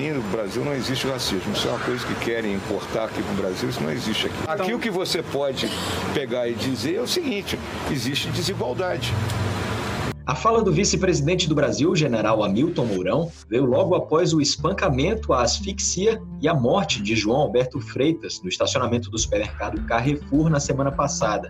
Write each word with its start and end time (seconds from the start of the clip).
mim, 0.00 0.10
no 0.10 0.22
Brasil 0.22 0.64
não 0.64 0.72
existe 0.74 1.06
racismo. 1.06 1.52
Isso 1.52 1.68
é 1.68 1.70
uma 1.70 1.80
coisa 1.80 2.06
que 2.06 2.14
querem 2.16 2.54
importar 2.54 3.04
aqui 3.04 3.20
no 3.20 3.34
Brasil, 3.34 3.68
isso 3.68 3.82
não 3.82 3.90
existe 3.90 4.26
aqui. 4.26 4.36
Aqui 4.46 4.62
então- 4.64 4.76
o 4.76 4.80
que 4.80 4.90
você 4.90 5.22
pode 5.22 5.68
pegar 6.14 6.48
e 6.48 6.54
dizer 6.54 6.96
é 6.96 7.00
o 7.00 7.06
seguinte: 7.06 7.58
existe 7.90 8.28
desigualdade. 8.28 9.12
A 10.26 10.34
fala 10.36 10.62
do 10.62 10.70
vice-presidente 10.70 11.48
do 11.48 11.56
Brasil, 11.56 11.94
general 11.96 12.44
Hamilton 12.44 12.84
Mourão, 12.84 13.32
veio 13.48 13.64
logo 13.64 13.96
após 13.96 14.32
o 14.32 14.40
espancamento, 14.40 15.32
a 15.32 15.42
asfixia 15.42 16.22
e 16.40 16.46
a 16.46 16.54
morte 16.54 17.02
de 17.02 17.16
João 17.16 17.38
Alberto 17.40 17.80
Freitas 17.80 18.40
no 18.40 18.48
estacionamento 18.48 19.10
do 19.10 19.18
supermercado 19.18 19.84
Carrefour 19.86 20.48
na 20.48 20.60
semana 20.60 20.92
passada. 20.92 21.48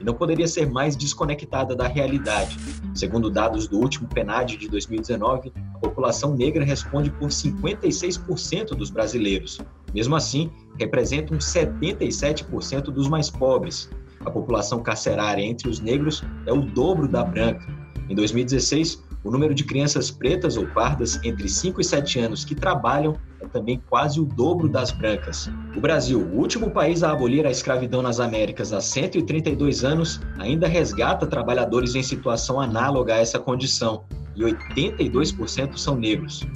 E 0.00 0.04
não 0.04 0.14
poderia 0.14 0.48
ser 0.48 0.68
mais 0.68 0.96
desconectada 0.96 1.76
da 1.76 1.86
realidade. 1.86 2.56
Segundo 2.94 3.30
dados 3.30 3.68
do 3.68 3.78
último 3.78 4.08
PNAD 4.08 4.56
de 4.56 4.68
2019, 4.68 5.52
a 5.74 5.78
população 5.78 6.34
negra 6.34 6.64
responde 6.64 7.10
por 7.10 7.28
56% 7.28 8.70
dos 8.70 8.90
brasileiros. 8.90 9.60
Mesmo 9.94 10.16
assim, 10.16 10.50
representam 10.78 11.36
77% 11.36 12.84
dos 12.84 13.08
mais 13.08 13.28
pobres. 13.28 13.90
A 14.24 14.30
população 14.30 14.82
carcerária 14.82 15.42
entre 15.42 15.68
os 15.68 15.80
negros 15.80 16.22
é 16.46 16.52
o 16.52 16.62
dobro 16.62 17.06
da 17.06 17.22
branca 17.22 17.66
em 18.10 18.14
2016, 18.14 19.02
o 19.22 19.30
número 19.30 19.54
de 19.54 19.64
crianças 19.64 20.10
pretas 20.10 20.56
ou 20.56 20.66
pardas 20.66 21.20
entre 21.22 21.48
5 21.48 21.80
e 21.80 21.84
7 21.84 22.20
anos 22.20 22.44
que 22.44 22.54
trabalham 22.54 23.16
é 23.40 23.46
também 23.46 23.82
quase 23.88 24.18
o 24.18 24.24
dobro 24.24 24.68
das 24.68 24.90
brancas. 24.90 25.50
O 25.76 25.80
Brasil, 25.80 26.20
o 26.20 26.38
último 26.38 26.70
país 26.70 27.02
a 27.02 27.12
abolir 27.12 27.46
a 27.46 27.50
escravidão 27.50 28.00
nas 28.02 28.20
Américas 28.20 28.72
há 28.72 28.80
132 28.80 29.84
anos, 29.84 30.20
ainda 30.38 30.66
resgata 30.66 31.26
trabalhadores 31.26 31.94
em 31.94 32.02
situação 32.02 32.60
análoga 32.60 33.14
a 33.14 33.18
essa 33.18 33.38
condição, 33.38 34.04
e 34.34 34.42
82% 34.42 35.76
são 35.76 35.96
negros. 35.96 36.46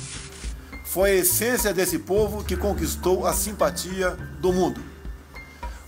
Foi 0.85 1.11
a 1.11 1.15
essência 1.17 1.75
desse 1.75 1.99
povo 1.99 2.45
que 2.45 2.57
conquistou 2.57 3.27
a 3.27 3.33
simpatia 3.33 4.17
do 4.41 4.53
mundo. 4.53 4.81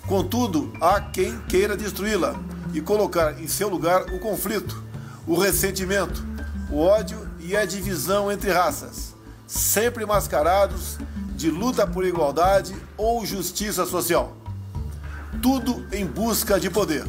Contudo, 0.06 0.72
há 0.81 1.00
quem 1.00 1.39
queira 1.48 1.77
destruí-la 1.77 2.39
e 2.75 2.81
colocar 2.81 3.41
em 3.41 3.48
seu 3.48 3.69
lugar 3.69 4.03
o 4.12 4.19
conflito, 4.19 4.83
o 5.27 5.37
ressentimento, 5.37 6.25
o 6.70 6.81
ódio 6.81 7.28
e 7.41 7.56
a 7.56 7.64
divisão 7.64 8.31
entre 8.31 8.50
raças, 8.50 9.14
sempre 9.47 10.05
mascarados 10.05 10.98
de 11.36 11.50
luta 11.50 11.86
por 11.86 12.05
igualdade 12.05 12.75
ou 12.97 13.25
justiça 13.25 13.86
social. 13.86 14.36
Tudo 15.42 15.87
em 15.92 16.05
busca 16.05 16.59
de 16.59 16.69
poder. 16.70 17.05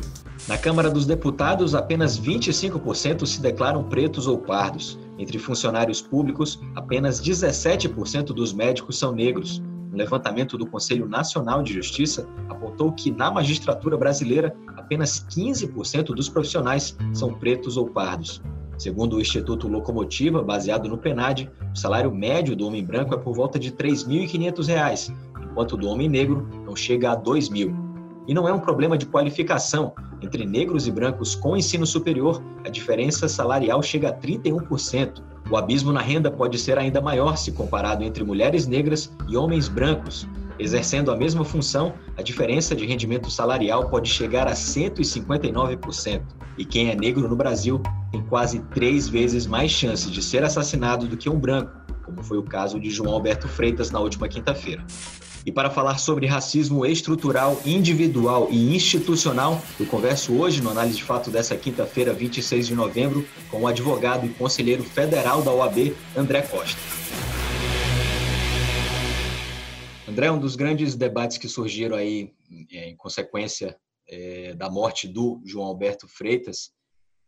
Na 0.48 0.58
Câmara 0.58 0.90
dos 0.90 1.06
Deputados, 1.06 1.74
apenas 1.74 2.20
25% 2.20 3.26
se 3.26 3.42
declaram 3.42 3.84
pretos 3.84 4.28
ou 4.28 4.38
pardos. 4.38 4.98
Entre 5.18 5.40
funcionários 5.40 6.02
públicos, 6.02 6.60
apenas 6.76 7.20
17% 7.20 8.28
dos 8.28 8.54
médicos 8.54 9.00
são 9.00 9.12
negros. 9.12 9.62
Um 9.92 9.98
levantamento 9.98 10.58
do 10.58 10.68
Conselho 10.68 11.08
Nacional 11.08 11.64
de 11.64 11.74
Justiça 11.74 12.28
apontou 12.48 12.92
que 12.92 13.10
na 13.10 13.32
magistratura 13.32 13.98
brasileira 13.98 14.56
apenas 14.76 15.26
15% 15.26 16.14
dos 16.14 16.30
profissionais 16.30 16.96
são 17.12 17.34
pretos 17.34 17.76
ou 17.76 17.90
pardos. 17.90 18.42
Segundo 18.78 19.16
o 19.16 19.22
Instituto 19.22 19.68
Locomotiva, 19.68 20.44
baseado 20.44 20.88
no 20.88 20.98
PENAD, 20.98 21.50
o 21.74 21.78
salário 21.78 22.14
médio 22.14 22.56
do 22.56 22.68
homem 22.68 22.84
branco 22.84 23.16
é 23.16 23.18
por 23.18 23.34
volta 23.34 23.58
de 23.58 23.70
R$ 23.70 23.76
3.500, 23.76 25.14
enquanto 25.42 25.76
do 25.76 25.88
homem 25.88 26.08
negro 26.08 26.48
não 26.64 26.76
chega 26.76 27.10
a 27.10 27.14
R$ 27.14 27.22
2.000. 27.22 27.76
E 28.28 28.34
não 28.34 28.48
é 28.48 28.54
um 28.54 28.60
problema 28.60 28.98
de 28.98 29.06
qualificação. 29.06 29.94
Entre 30.22 30.46
negros 30.46 30.86
e 30.86 30.92
brancos 30.92 31.34
com 31.34 31.58
ensino 31.58 31.86
superior, 31.86 32.44
a 32.66 32.70
diferença 32.70 33.28
salarial 33.28 33.82
chega 33.82 34.10
a 34.10 34.14
31%. 34.14 35.24
O 35.50 35.56
abismo 35.56 35.94
na 35.94 36.02
renda 36.02 36.30
pode 36.30 36.60
ser 36.60 36.78
ainda 36.78 37.02
maior 37.02 37.38
se 37.38 37.54
comparado 37.54 38.04
entre 38.04 38.24
mulheres 38.24 38.68
negras 38.68 39.12
e 39.30 39.38
homens 39.38 39.70
brancos, 39.70 40.28
Exercendo 40.60 41.12
a 41.12 41.16
mesma 41.16 41.46
função, 41.46 41.94
a 42.18 42.22
diferença 42.22 42.76
de 42.76 42.86
rendimento 42.86 43.30
salarial 43.30 43.90
pode 43.90 44.10
chegar 44.10 44.48
a 44.48 44.54
159%. 44.54 46.22
E 46.58 46.66
quem 46.66 46.90
é 46.90 46.96
negro 46.96 47.28
no 47.28 47.36
Brasil 47.36 47.82
tem 48.12 48.22
quase 48.24 48.60
três 48.74 49.08
vezes 49.08 49.46
mais 49.46 49.72
chance 49.72 50.10
de 50.10 50.22
ser 50.22 50.44
assassinado 50.44 51.08
do 51.08 51.16
que 51.16 51.30
um 51.30 51.40
branco, 51.40 51.72
como 52.04 52.24
foi 52.24 52.38
o 52.38 52.44
caso 52.44 52.80
de 52.80 52.90
João 52.90 53.14
Alberto 53.14 53.48
Freitas 53.48 53.92
na 53.92 54.00
última 54.00 54.28
quinta-feira. 54.28 54.84
E 55.46 55.52
para 55.52 55.70
falar 55.70 55.98
sobre 55.98 56.26
racismo 56.26 56.86
estrutural, 56.86 57.62
individual 57.66 58.50
e 58.52 58.76
institucional, 58.76 59.62
eu 59.80 59.86
converso 59.86 60.34
hoje 60.34 60.62
no 60.62 60.70
Análise 60.70 60.98
de 60.98 61.04
Fato 61.06 61.30
dessa 61.30 61.56
quinta-feira, 61.56 62.12
26 62.12 62.68
de 62.68 62.76
novembro, 62.76 63.26
com 63.50 63.62
o 63.62 63.68
advogado 63.68 64.26
e 64.26 64.30
conselheiro 64.30 64.84
federal 64.84 65.42
da 65.42 65.52
OAB, 65.54 65.96
André 66.18 66.42
Costa. 66.42 66.78
André, 70.08 70.32
um 70.32 70.40
dos 70.40 70.56
grandes 70.56 70.96
debates 70.96 71.38
que 71.38 71.50
surgiram 71.50 71.98
aí 71.98 72.34
é, 72.72 72.90
em 72.90 72.96
consequência 72.96 73.78
é, 74.08 74.56
da 74.56 74.70
morte 74.70 75.06
do 75.06 75.42
João 75.44 75.66
Alberto 75.68 76.08
Freitas 76.08 76.72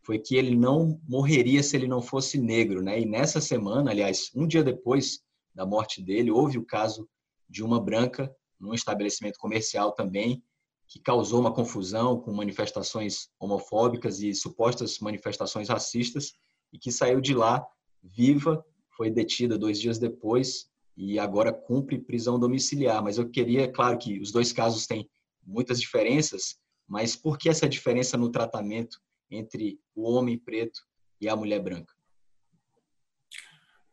foi 0.02 0.18
que 0.18 0.34
ele 0.34 0.56
não 0.56 0.98
morreria 1.06 1.62
se 1.62 1.76
ele 1.76 1.86
não 1.86 2.00
fosse 2.00 2.38
negro, 2.38 2.82
né? 2.82 2.98
E 2.98 3.04
nessa 3.04 3.38
semana, 3.38 3.90
aliás, 3.90 4.30
um 4.34 4.46
dia 4.46 4.64
depois 4.64 5.20
da 5.54 5.66
morte 5.66 6.02
dele, 6.02 6.30
houve 6.30 6.56
o 6.56 6.64
caso 6.64 7.06
de 7.46 7.62
uma 7.62 7.78
branca 7.78 8.34
num 8.58 8.72
estabelecimento 8.72 9.38
comercial 9.38 9.92
também 9.92 10.42
que 10.88 10.98
causou 10.98 11.38
uma 11.38 11.52
confusão 11.52 12.18
com 12.18 12.32
manifestações 12.32 13.28
homofóbicas 13.38 14.20
e 14.20 14.32
supostas 14.32 14.98
manifestações 15.00 15.68
racistas 15.68 16.32
e 16.72 16.78
que 16.78 16.90
saiu 16.90 17.20
de 17.20 17.34
lá 17.34 17.62
viva, 18.02 18.64
foi 18.96 19.10
detida 19.10 19.58
dois 19.58 19.78
dias 19.78 19.98
depois 19.98 20.69
e 20.96 21.18
agora 21.18 21.52
cumpre 21.52 21.98
prisão 21.98 22.38
domiciliar. 22.38 23.02
Mas 23.02 23.18
eu 23.18 23.28
queria, 23.28 23.70
claro 23.70 23.98
que 23.98 24.20
os 24.20 24.30
dois 24.32 24.52
casos 24.52 24.86
têm 24.86 25.08
muitas 25.46 25.80
diferenças, 25.80 26.56
mas 26.86 27.16
por 27.16 27.38
que 27.38 27.48
essa 27.48 27.68
diferença 27.68 28.16
no 28.16 28.30
tratamento 28.30 29.00
entre 29.30 29.78
o 29.94 30.10
homem 30.10 30.38
preto 30.38 30.80
e 31.20 31.28
a 31.28 31.36
mulher 31.36 31.60
branca? 31.60 31.94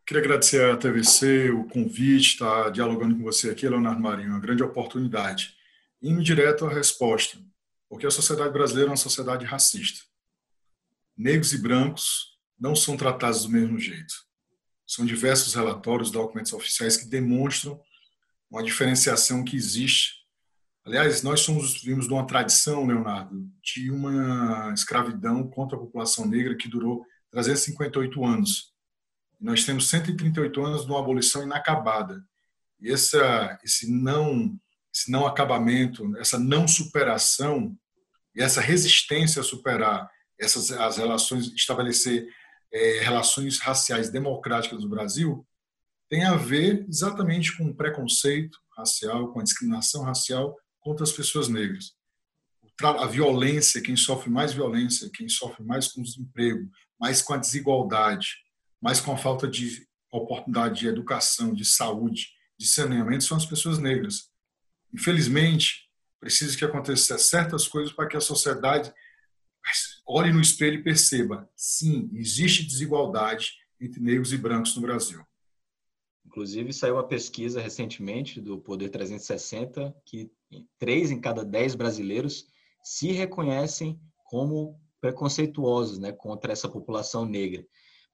Queria 0.06 0.22
agradecer 0.22 0.70
à 0.70 0.76
TVC 0.76 1.50
o 1.50 1.64
convite, 1.64 2.32
estar 2.32 2.64
tá 2.64 2.70
dialogando 2.70 3.16
com 3.16 3.22
você 3.22 3.50
aqui, 3.50 3.68
Leonardo 3.68 4.00
Marinho, 4.00 4.30
uma 4.30 4.40
grande 4.40 4.62
oportunidade. 4.62 5.54
Indo 6.00 6.22
direto 6.22 6.64
à 6.64 6.70
resposta, 6.70 7.38
porque 7.88 8.06
a 8.06 8.10
sociedade 8.10 8.52
brasileira 8.52 8.88
é 8.88 8.92
uma 8.92 8.96
sociedade 8.96 9.44
racista. 9.44 10.00
Negros 11.16 11.52
e 11.52 11.58
brancos 11.58 12.38
não 12.58 12.74
são 12.74 12.96
tratados 12.96 13.42
do 13.42 13.50
mesmo 13.50 13.78
jeito. 13.78 14.14
São 14.88 15.04
diversos 15.04 15.54
relatórios, 15.54 16.10
documentos 16.10 16.52
oficiais 16.54 16.96
que 16.96 17.06
demonstram 17.06 17.78
uma 18.50 18.62
diferenciação 18.62 19.44
que 19.44 19.54
existe. 19.54 20.14
Aliás, 20.84 21.22
nós 21.22 21.40
somos 21.40 21.82
vimos 21.82 22.06
de 22.08 22.12
uma 22.14 22.26
tradição, 22.26 22.86
Leonardo, 22.86 23.46
de 23.62 23.90
uma 23.90 24.72
escravidão 24.72 25.46
contra 25.48 25.76
a 25.76 25.80
população 25.80 26.26
negra 26.26 26.56
que 26.56 26.68
durou 26.68 27.04
358 27.30 28.24
anos. 28.24 28.72
Nós 29.38 29.64
temos 29.64 29.90
138 29.90 30.64
anos 30.64 30.86
de 30.86 30.90
uma 30.90 30.98
abolição 30.98 31.42
inacabada. 31.42 32.24
E 32.80 32.90
essa, 32.90 33.58
esse 33.62 33.90
não 33.90 34.58
esse 34.94 35.10
não 35.10 35.26
acabamento, 35.26 36.16
essa 36.16 36.38
não 36.38 36.66
superação 36.66 37.76
e 38.34 38.42
essa 38.42 38.60
resistência 38.60 39.40
a 39.40 39.44
superar 39.44 40.10
essas 40.40 40.70
as 40.70 40.96
relações, 40.96 41.52
estabelecer 41.54 42.26
é, 42.72 43.00
relações 43.00 43.58
raciais 43.58 44.10
democráticas 44.10 44.80
do 44.80 44.88
Brasil 44.88 45.46
tem 46.08 46.24
a 46.24 46.36
ver 46.36 46.86
exatamente 46.88 47.56
com 47.56 47.66
o 47.66 47.74
preconceito 47.74 48.58
racial, 48.76 49.32
com 49.32 49.40
a 49.40 49.42
discriminação 49.42 50.02
racial 50.02 50.56
contra 50.80 51.04
as 51.04 51.12
pessoas 51.12 51.48
negras. 51.48 51.92
A 52.80 53.06
violência, 53.06 53.82
quem 53.82 53.96
sofre 53.96 54.30
mais 54.30 54.52
violência, 54.52 55.10
quem 55.12 55.28
sofre 55.28 55.64
mais 55.64 55.88
com 55.88 56.00
o 56.00 56.04
desemprego, 56.04 56.70
mais 56.98 57.20
com 57.20 57.34
a 57.34 57.36
desigualdade, 57.36 58.28
mais 58.80 59.00
com 59.00 59.12
a 59.12 59.16
falta 59.16 59.48
de 59.48 59.86
oportunidade 60.10 60.80
de 60.80 60.88
educação, 60.88 61.52
de 61.52 61.64
saúde, 61.64 62.28
de 62.56 62.66
saneamento, 62.66 63.24
são 63.24 63.36
as 63.36 63.44
pessoas 63.44 63.78
negras. 63.78 64.30
Infelizmente, 64.94 65.88
precisa 66.20 66.56
que 66.56 66.64
aconteça 66.64 67.18
certas 67.18 67.66
coisas 67.66 67.92
para 67.92 68.08
que 68.08 68.16
a 68.16 68.20
sociedade 68.20 68.92
olhe 70.06 70.32
no 70.32 70.40
espelho 70.40 70.80
e 70.80 70.82
perceba: 70.82 71.48
sim, 71.56 72.10
existe 72.14 72.64
desigualdade 72.64 73.52
entre 73.80 74.00
negros 74.00 74.32
e 74.32 74.38
brancos 74.38 74.74
no 74.74 74.82
Brasil. 74.82 75.20
Inclusive, 76.26 76.72
saiu 76.72 76.94
uma 76.94 77.06
pesquisa 77.06 77.60
recentemente 77.60 78.40
do 78.40 78.58
Poder 78.58 78.90
360 78.90 79.94
que 80.04 80.30
três 80.78 81.10
em 81.10 81.20
cada 81.20 81.44
dez 81.44 81.74
brasileiros 81.74 82.46
se 82.82 83.12
reconhecem 83.12 83.98
como 84.24 84.78
preconceituosos 85.00 85.98
né, 85.98 86.12
contra 86.12 86.52
essa 86.52 86.68
população 86.68 87.24
negra. 87.24 87.64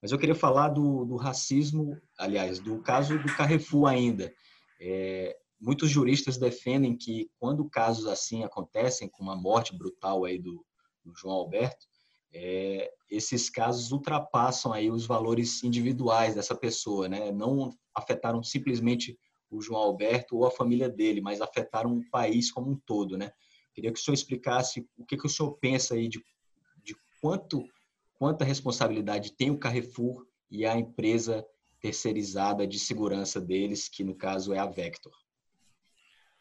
Mas 0.01 0.11
eu 0.11 0.17
queria 0.17 0.35
falar 0.35 0.69
do, 0.69 1.03
do 1.05 1.15
racismo, 1.15 1.99
aliás, 2.17 2.59
do 2.59 2.81
caso 2.81 3.17
do 3.17 3.35
Carrefour 3.35 3.87
ainda. 3.87 4.33
É, 4.79 5.35
muitos 5.59 5.89
juristas 5.89 6.37
defendem 6.37 6.95
que 6.95 7.29
quando 7.39 7.69
casos 7.69 8.05
assim 8.05 8.43
acontecem, 8.43 9.09
como 9.09 9.31
a 9.31 9.35
morte 9.35 9.75
brutal 9.75 10.23
aí 10.23 10.37
do, 10.37 10.63
do 11.05 11.15
João 11.15 11.35
Alberto, 11.35 11.85
é, 12.33 12.91
esses 13.09 13.49
casos 13.49 13.91
ultrapassam 13.91 14.73
aí 14.73 14.89
os 14.89 15.05
valores 15.05 15.63
individuais 15.63 16.35
dessa 16.35 16.55
pessoa, 16.55 17.07
né? 17.07 17.31
Não 17.31 17.73
afetaram 17.93 18.43
simplesmente 18.43 19.17
o 19.49 19.61
João 19.61 19.81
Alberto 19.81 20.35
ou 20.35 20.45
a 20.45 20.51
família 20.51 20.89
dele, 20.89 21.21
mas 21.21 21.39
afetaram 21.39 21.95
o 21.97 22.09
país 22.09 22.51
como 22.51 22.71
um 22.71 22.75
todo, 22.85 23.17
né? 23.17 23.31
Queria 23.73 23.91
que 23.91 23.99
o 23.99 24.03
senhor 24.03 24.15
explicasse 24.15 24.85
o 24.97 25.05
que, 25.05 25.15
que 25.15 25.25
o 25.25 25.29
senhor 25.29 25.51
pensa 25.59 25.93
aí 25.93 26.07
de, 26.09 26.21
de 26.83 26.95
quanto 27.21 27.63
quanta 28.17 28.45
responsabilidade 28.45 29.33
tem 29.33 29.51
o 29.51 29.57
Carrefour 29.57 30.25
e 30.49 30.65
a 30.65 30.77
empresa 30.77 31.45
terceirizada 31.79 32.65
de 32.65 32.79
segurança 32.79 33.39
deles, 33.39 33.87
que 33.87 34.03
no 34.03 34.15
caso 34.15 34.53
é 34.53 34.59
a 34.59 34.65
Vector. 34.65 35.11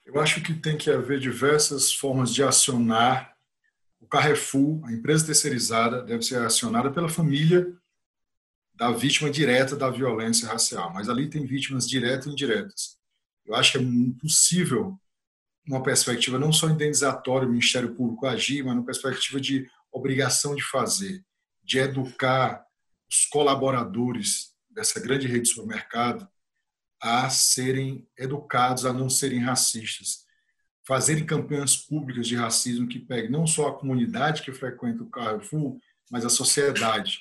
Eu 0.07 0.21
acho 0.21 0.43
que 0.43 0.55
tem 0.55 0.77
que 0.77 0.91
haver 0.91 1.19
diversas 1.19 1.93
formas 1.93 2.33
de 2.33 2.43
acionar 2.43 3.34
o 4.01 4.07
Carrefour, 4.07 4.85
a 4.85 4.93
empresa 4.93 5.27
terceirizada, 5.27 6.03
deve 6.03 6.23
ser 6.23 6.39
acionada 6.39 6.91
pela 6.91 7.09
família 7.09 7.73
da 8.75 8.91
vítima 8.91 9.31
direta 9.31 9.77
da 9.77 9.89
violência 9.89 10.49
racial, 10.49 10.93
mas 10.93 11.09
ali 11.09 11.31
tem 11.31 11.47
vítimas 11.47 11.89
diretas 11.89 12.27
e 12.27 12.31
indiretas. 12.31 12.99
Eu 13.47 13.55
acho 13.55 13.73
que 13.73 13.79
é 13.79 13.81
impossível 13.81 14.99
uma 15.67 15.83
perspectiva 15.83 16.39
não 16.39 16.53
só 16.53 16.69
indenizatória, 16.69 17.49
o 17.49 17.51
Ministério 17.51 17.95
Público 17.95 18.27
agir, 18.27 18.63
mas 18.63 18.75
uma 18.75 18.85
perspectiva 18.85 19.41
de 19.41 19.69
obrigação 19.91 20.55
de 20.55 20.63
fazer, 20.63 21.25
de 21.63 21.79
educar 21.79 22.65
os 23.09 23.25
colaboradores 23.27 24.53
dessa 24.69 25.01
grande 25.01 25.27
rede 25.27 25.43
de 25.43 25.49
supermercado 25.51 26.29
a 27.01 27.29
serem 27.31 28.07
educados, 28.19 28.85
a 28.85 28.93
não 28.93 29.09
serem 29.09 29.41
racistas, 29.41 30.24
fazerem 30.87 31.25
campanhas 31.25 31.77
públicas 31.77 32.27
de 32.27 32.37
racismo 32.37 32.87
que 32.87 32.99
peguem 32.99 33.31
não 33.31 33.47
só 33.47 33.69
a 33.69 33.79
comunidade 33.79 34.43
que 34.43 34.53
frequenta 34.53 35.03
o 35.03 35.11
Carrefour, 35.11 35.79
mas 36.11 36.25
a 36.25 36.31
sociedade. 36.31 37.21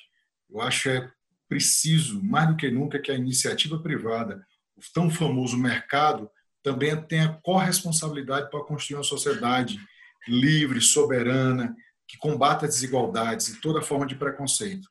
Eu 0.50 0.60
acho 0.60 0.88
é 0.90 1.10
preciso, 1.48 2.22
mais 2.22 2.48
do 2.48 2.56
que 2.56 2.70
nunca, 2.70 2.98
que 2.98 3.10
a 3.10 3.14
iniciativa 3.14 3.78
privada, 3.78 4.46
o 4.76 4.80
tão 4.92 5.10
famoso 5.10 5.56
mercado, 5.56 6.30
também 6.62 6.96
tenha 7.06 7.38
corresponsabilidade 7.42 8.50
para 8.50 8.64
construir 8.64 8.96
uma 8.96 9.04
sociedade 9.04 9.78
livre, 10.26 10.80
soberana, 10.80 11.74
que 12.06 12.16
combata 12.18 12.66
desigualdades 12.66 13.48
e 13.48 13.60
toda 13.60 13.82
forma 13.82 14.06
de 14.06 14.14
preconceito. 14.14 14.88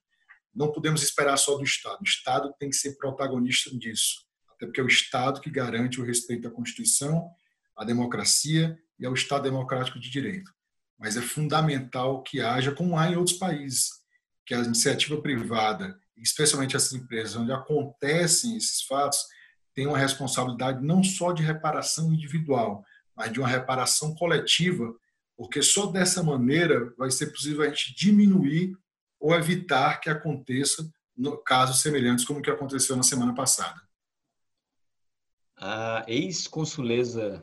Não 0.54 0.72
podemos 0.72 1.02
esperar 1.02 1.38
só 1.38 1.58
do 1.58 1.64
Estado. 1.64 2.00
O 2.02 2.08
Estado 2.08 2.54
tem 2.60 2.70
que 2.70 2.76
ser 2.76 2.96
protagonista 2.98 3.76
disso, 3.76 4.26
até 4.56 4.66
porque 4.66 4.82
é 4.82 4.84
o 4.84 4.88
Estado 4.88 5.42
que 5.42 5.50
garante 5.50 6.00
o 6.00 6.06
respeito 6.06 6.48
à 6.48 6.52
Constituição, 6.52 7.30
à 7.76 7.84
democracia 7.84 8.78
e 9.00 9.06
ao 9.06 9.14
Estado 9.14 9.44
democrático 9.44 10.00
de 10.00 10.10
direito. 10.10 10.52
Mas 10.98 11.18
é 11.18 11.22
fundamental 11.22 12.24
que 12.24 12.42
haja, 12.42 12.72
como 12.72 12.98
há 12.98 13.10
em 13.10 13.16
outros 13.16 13.38
países, 13.38 13.90
que 14.46 14.54
a 14.54 14.60
iniciativa 14.60 15.22
privada, 15.22 15.98
especialmente 16.18 16.76
essas 16.76 16.94
empresas 16.94 17.36
onde 17.36 17.52
acontecem 17.52 18.56
esses 18.56 18.84
fatos, 18.84 19.20
tenham 19.74 19.92
uma 19.92 19.98
responsabilidade 19.98 20.86
não 20.86 21.04
só 21.04 21.32
de 21.32 21.42
reparação 21.42 22.14
individual, 22.14 22.84
mas 23.16 23.32
de 23.32 23.40
uma 23.40 23.48
reparação 23.48 24.14
coletiva 24.16 24.94
porque 25.36 25.62
só 25.62 25.88
dessa 25.88 26.22
maneira 26.22 26.94
vai 26.98 27.10
ser 27.12 27.28
possível 27.28 27.64
a 27.64 27.68
gente 27.68 27.96
diminuir 27.96 28.78
ou 29.20 29.34
evitar 29.34 30.00
que 30.00 30.10
aconteça 30.10 30.88
casos 31.46 31.82
semelhantes 31.82 32.26
como 32.26 32.40
o 32.40 32.42
que 32.42 32.50
aconteceu 32.50 32.96
na 32.96 33.04
semana 33.04 33.34
passada. 33.34 33.80
A 35.66 36.04
ex-consuleza 36.10 37.42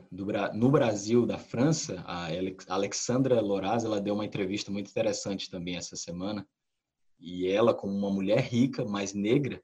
no 0.53 0.69
Brasil 0.69 1.25
da 1.25 1.39
França, 1.39 2.03
a 2.05 2.27
Alexandra 2.67 3.41
Loraz, 3.41 3.83
ela 3.83 3.99
deu 3.99 4.13
uma 4.13 4.23
entrevista 4.23 4.71
muito 4.71 4.91
interessante 4.91 5.49
também 5.49 5.75
essa 5.75 5.95
semana. 5.95 6.47
E 7.19 7.47
ela, 7.47 7.73
como 7.73 7.97
uma 7.97 8.11
mulher 8.11 8.41
rica, 8.41 8.85
mas 8.85 9.15
negra, 9.15 9.59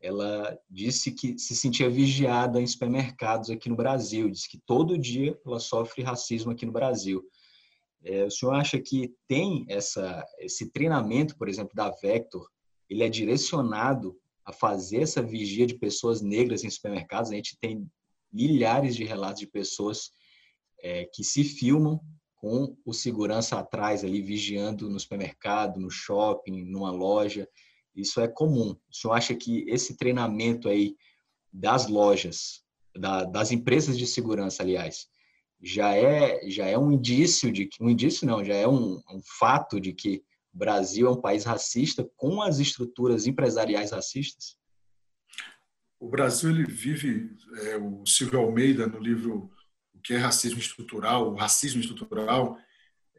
ela 0.00 0.56
disse 0.70 1.10
que 1.10 1.36
se 1.36 1.56
sentia 1.56 1.90
vigiada 1.90 2.62
em 2.62 2.66
supermercados 2.68 3.50
aqui 3.50 3.68
no 3.68 3.74
Brasil. 3.74 4.30
Disse 4.30 4.48
que 4.48 4.62
todo 4.64 4.96
dia 4.96 5.36
ela 5.44 5.58
sofre 5.58 6.04
racismo 6.04 6.52
aqui 6.52 6.64
no 6.64 6.70
Brasil. 6.70 7.24
É, 8.04 8.22
o 8.24 8.30
senhor 8.30 8.52
acha 8.52 8.78
que 8.78 9.16
tem 9.26 9.66
essa, 9.68 10.24
esse 10.38 10.70
treinamento, 10.70 11.36
por 11.36 11.48
exemplo, 11.48 11.74
da 11.74 11.90
Vector, 11.90 12.48
ele 12.88 13.02
é 13.02 13.08
direcionado 13.08 14.16
a 14.44 14.52
fazer 14.52 14.98
essa 14.98 15.20
vigia 15.20 15.66
de 15.66 15.74
pessoas 15.74 16.22
negras 16.22 16.62
em 16.62 16.70
supermercados? 16.70 17.32
A 17.32 17.34
gente 17.34 17.58
tem 17.58 17.90
milhares 18.36 18.94
de 18.94 19.04
relatos 19.04 19.40
de 19.40 19.46
pessoas 19.46 20.10
é, 20.82 21.06
que 21.06 21.24
se 21.24 21.42
filmam 21.42 21.98
com 22.36 22.76
o 22.84 22.92
segurança 22.92 23.58
atrás 23.58 24.04
ali 24.04 24.20
vigiando 24.20 24.90
no 24.90 25.00
supermercado, 25.00 25.80
no 25.80 25.90
shopping, 25.90 26.64
numa 26.64 26.90
loja. 26.90 27.48
Isso 27.94 28.20
é 28.20 28.28
comum. 28.28 28.76
O 28.90 28.94
senhor 28.94 29.14
acha 29.14 29.34
que 29.34 29.64
esse 29.68 29.96
treinamento 29.96 30.68
aí 30.68 30.94
das 31.50 31.88
lojas, 31.88 32.62
da, 32.94 33.24
das 33.24 33.50
empresas 33.50 33.96
de 33.96 34.06
segurança, 34.06 34.62
aliás, 34.62 35.06
já 35.62 35.96
é 35.96 36.46
já 36.50 36.66
é 36.66 36.76
um 36.76 36.92
indício 36.92 37.50
de 37.50 37.64
que 37.64 37.82
um 37.82 37.88
indício 37.88 38.26
não 38.26 38.44
já 38.44 38.54
é 38.54 38.68
um, 38.68 39.00
um 39.10 39.20
fato 39.38 39.80
de 39.80 39.94
que 39.94 40.22
o 40.52 40.58
Brasil 40.58 41.06
é 41.06 41.10
um 41.10 41.20
país 41.20 41.44
racista 41.44 42.06
com 42.16 42.42
as 42.42 42.58
estruturas 42.58 43.26
empresariais 43.26 43.92
racistas 43.92 44.56
o 45.98 46.08
Brasil 46.08 46.50
ele 46.50 46.64
vive 46.64 47.30
é, 47.62 47.76
o 47.76 48.04
Silvio 48.06 48.40
Almeida 48.40 48.86
no 48.86 48.98
livro 48.98 49.50
o 49.94 50.00
que 50.00 50.14
é 50.14 50.18
racismo 50.18 50.58
estrutural 50.58 51.32
o 51.32 51.34
racismo 51.34 51.80
estrutural 51.80 52.58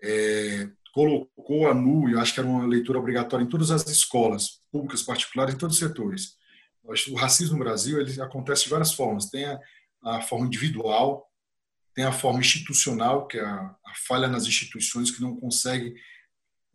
é, 0.02 0.70
colocou 0.94 1.70
a 1.70 1.74
nu 1.74 2.10
eu 2.10 2.20
acho 2.20 2.34
que 2.34 2.40
era 2.40 2.50
uma 2.50 2.66
leitura 2.66 3.00
obrigatória 3.00 3.44
em 3.44 3.50
todas 3.50 3.72
as 3.72 3.88
escolas 3.88 4.62
públicas 4.72 5.02
particulares 5.02 5.56
em 5.56 5.58
todos 5.58 5.76
os 5.76 5.80
setores. 5.80 6.38
O 7.10 7.16
racismo 7.16 7.58
no 7.58 7.64
Brasil 7.64 8.00
ele 8.00 8.22
acontece 8.22 8.64
de 8.64 8.70
várias 8.70 8.94
formas. 8.94 9.30
Tem 9.30 9.44
a, 9.44 9.60
a 10.06 10.22
forma 10.22 10.46
individual 10.46 11.28
tem 11.98 12.06
a 12.06 12.12
forma 12.12 12.40
institucional, 12.40 13.26
que 13.26 13.40
é 13.40 13.44
a, 13.44 13.76
a 13.84 13.94
falha 14.08 14.28
nas 14.28 14.46
instituições 14.46 15.10
que 15.10 15.20
não 15.20 15.36
consegue 15.36 15.96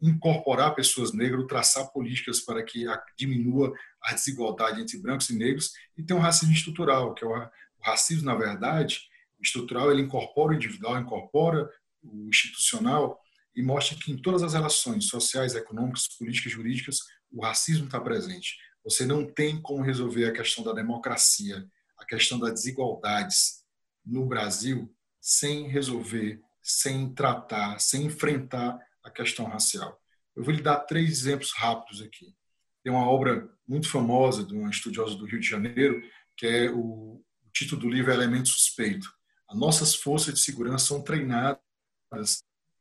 incorporar 0.03 0.75
pessoas 0.75 1.13
negras, 1.13 1.47
traçar 1.47 1.93
políticas 1.93 2.41
para 2.41 2.63
que 2.63 2.85
diminua 3.17 3.73
a 4.03 4.13
desigualdade 4.13 4.81
entre 4.81 4.99
brancos 4.99 5.31
e 5.31 5.39
negros, 5.39 5.73
e 5.97 6.03
tem 6.03 6.17
o 6.17 6.21
racismo 6.21 6.53
estrutural, 6.53 7.15
que 7.15 7.25
é 7.25 7.29
o 7.29 7.49
racismo, 7.81 8.25
na 8.25 8.35
verdade, 8.35 9.01
estrutural, 9.41 9.91
ele 9.91 10.03
incorpora 10.03 10.53
o 10.53 10.57
individual, 10.57 10.99
incorpora 10.99 11.71
o 12.03 12.29
institucional 12.29 13.21
e 13.55 13.63
mostra 13.63 13.97
que 13.97 14.11
em 14.11 14.17
todas 14.17 14.43
as 14.43 14.55
relações 14.55 15.07
sociais, 15.07 15.55
econômicas, 15.55 16.09
políticas, 16.19 16.53
jurídicas, 16.53 16.99
o 17.31 17.43
racismo 17.43 17.87
está 17.87 18.01
presente. 18.01 18.57
Você 18.85 19.07
não 19.07 19.25
tem 19.25 19.61
como 19.61 19.83
resolver 19.83 20.27
a 20.27 20.33
questão 20.33 20.65
da 20.65 20.73
democracia, 20.73 21.65
a 21.97 22.05
questão 22.05 22.39
das 22.39 22.53
desigualdades 22.53 23.63
no 24.05 24.27
Brasil 24.27 24.93
sem 25.21 25.69
resolver, 25.69 26.41
sem 26.61 27.15
tratar, 27.15 27.79
sem 27.79 28.07
enfrentar 28.07 28.79
a 29.05 29.11
questão 29.11 29.47
racial. 29.47 30.02
Eu 30.35 30.43
vou 30.43 30.55
lhe 30.55 30.63
dar 30.63 30.81
três 30.81 31.11
exemplos 31.11 31.53
rápidos 31.53 32.03
aqui. 32.03 32.35
Tem 32.83 32.93
uma 32.93 33.09
obra 33.09 33.49
muito 33.67 33.89
famosa 33.89 34.45
de 34.45 34.55
uma 34.55 34.71
estudiosa 34.71 35.15
do 35.17 35.27
Rio 35.27 35.41
de 35.41 35.49
Janeiro, 35.49 36.03
que 36.37 36.47
é 36.47 36.71
o, 36.71 37.23
o 37.45 37.51
título 37.53 37.83
do 37.83 37.91
livro 37.91 38.11
é 38.11 38.15
Elemento 38.15 38.49
Suspeito. 38.49 39.09
As 39.49 39.59
nossas 39.59 39.95
forças 39.95 40.35
de 40.35 40.41
segurança 40.41 40.87
são 40.87 41.03
treinadas 41.03 41.59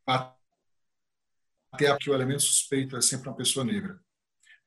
para 0.05 0.35
até 1.73 1.95
que 1.97 2.09
o 2.09 2.13
elemento 2.13 2.41
suspeito 2.41 2.97
é 2.97 3.01
sempre 3.01 3.29
uma 3.29 3.35
pessoa 3.35 3.65
negra. 3.65 3.97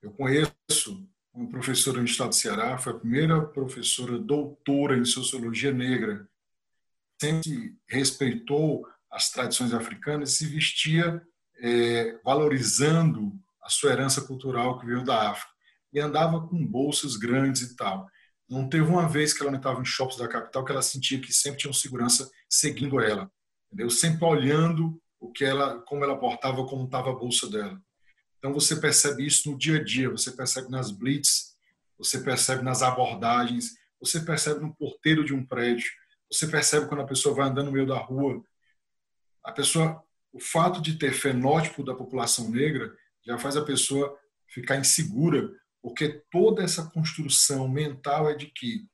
Eu 0.01 0.11
conheço 0.13 1.07
uma 1.35 1.49
professora 1.51 1.99
no 1.99 2.07
estado 2.07 2.31
do 2.31 2.35
Ceará, 2.35 2.79
foi 2.79 2.93
a 2.93 2.99
primeira 2.99 3.45
professora 3.45 4.19
doutora 4.19 4.97
em 4.97 5.05
sociologia 5.05 5.73
negra 5.73 6.27
sempre 7.21 7.77
respeitou 7.89 8.87
as 9.11 9.31
tradições 9.31 9.73
africanas 9.73 10.33
e 10.33 10.37
se 10.37 10.47
vestia 10.47 11.23
é, 11.65 12.21
valorizando 12.23 13.33
a 13.63 13.71
sua 13.71 13.93
herança 13.93 14.21
cultural 14.21 14.79
que 14.79 14.85
veio 14.85 15.03
da 15.03 15.31
África. 15.31 15.51
E 15.91 15.99
andava 15.99 16.47
com 16.47 16.67
bolsas 16.67 17.17
grandes 17.17 17.63
e 17.63 17.75
tal. 17.75 18.07
Não 18.47 18.69
teve 18.69 18.85
uma 18.85 19.09
vez 19.09 19.33
que 19.33 19.41
ela 19.41 19.51
não 19.51 19.59
estava 19.59 19.81
em 19.81 19.85
shoppings 19.85 20.19
da 20.19 20.29
capital 20.29 20.63
que 20.63 20.73
ela 20.73 20.83
sentia 20.83 21.19
que 21.19 21.33
sempre 21.33 21.61
tinha 21.61 21.71
um 21.71 21.75
segurança 21.75 22.31
seguindo 22.51 23.01
ela, 23.01 23.31
entendeu? 23.67 23.89
Sempre 23.89 24.27
olhando 24.27 25.01
o 25.19 25.33
que 25.33 25.43
ela, 25.43 25.81
como 25.87 26.05
ela 26.05 26.19
portava, 26.19 26.67
como 26.67 26.85
estava 26.85 27.11
a 27.11 27.15
bolsa 27.15 27.49
dela. 27.49 27.81
Então 28.37 28.53
você 28.53 28.77
percebe 28.77 29.25
isso 29.25 29.51
no 29.51 29.57
dia 29.57 29.81
a 29.81 29.83
dia, 29.83 30.11
você 30.11 30.31
percebe 30.33 30.71
nas 30.71 30.91
blitz, 30.91 31.57
você 31.97 32.21
percebe 32.21 32.63
nas 32.63 32.83
abordagens, 32.83 33.71
você 33.99 34.21
percebe 34.21 34.61
no 34.61 34.75
porteiro 34.75 35.25
de 35.25 35.33
um 35.33 35.47
prédio, 35.47 35.91
você 36.31 36.47
percebe 36.47 36.87
quando 36.87 37.01
a 37.01 37.07
pessoa 37.07 37.35
vai 37.35 37.49
andando 37.49 37.67
no 37.67 37.73
meio 37.73 37.87
da 37.87 37.97
rua, 37.97 38.43
a 39.43 39.51
pessoa, 39.51 40.05
o 40.35 40.41
fato 40.41 40.83
de 40.83 40.99
ter 40.99 41.13
fenótipo 41.13 41.85
da 41.85 41.95
população 41.95 42.51
negra 42.51 42.93
já 43.25 43.39
faz 43.39 43.57
a 43.57 43.65
pessoa 43.65 44.19
ficar 44.49 44.77
insegura, 44.77 45.49
porque 45.81 46.25
toda 46.31 46.63
essa 46.63 46.91
construção 46.91 47.69
mental 47.69 48.29
é 48.29 48.35
de 48.35 48.47
que 48.47 48.85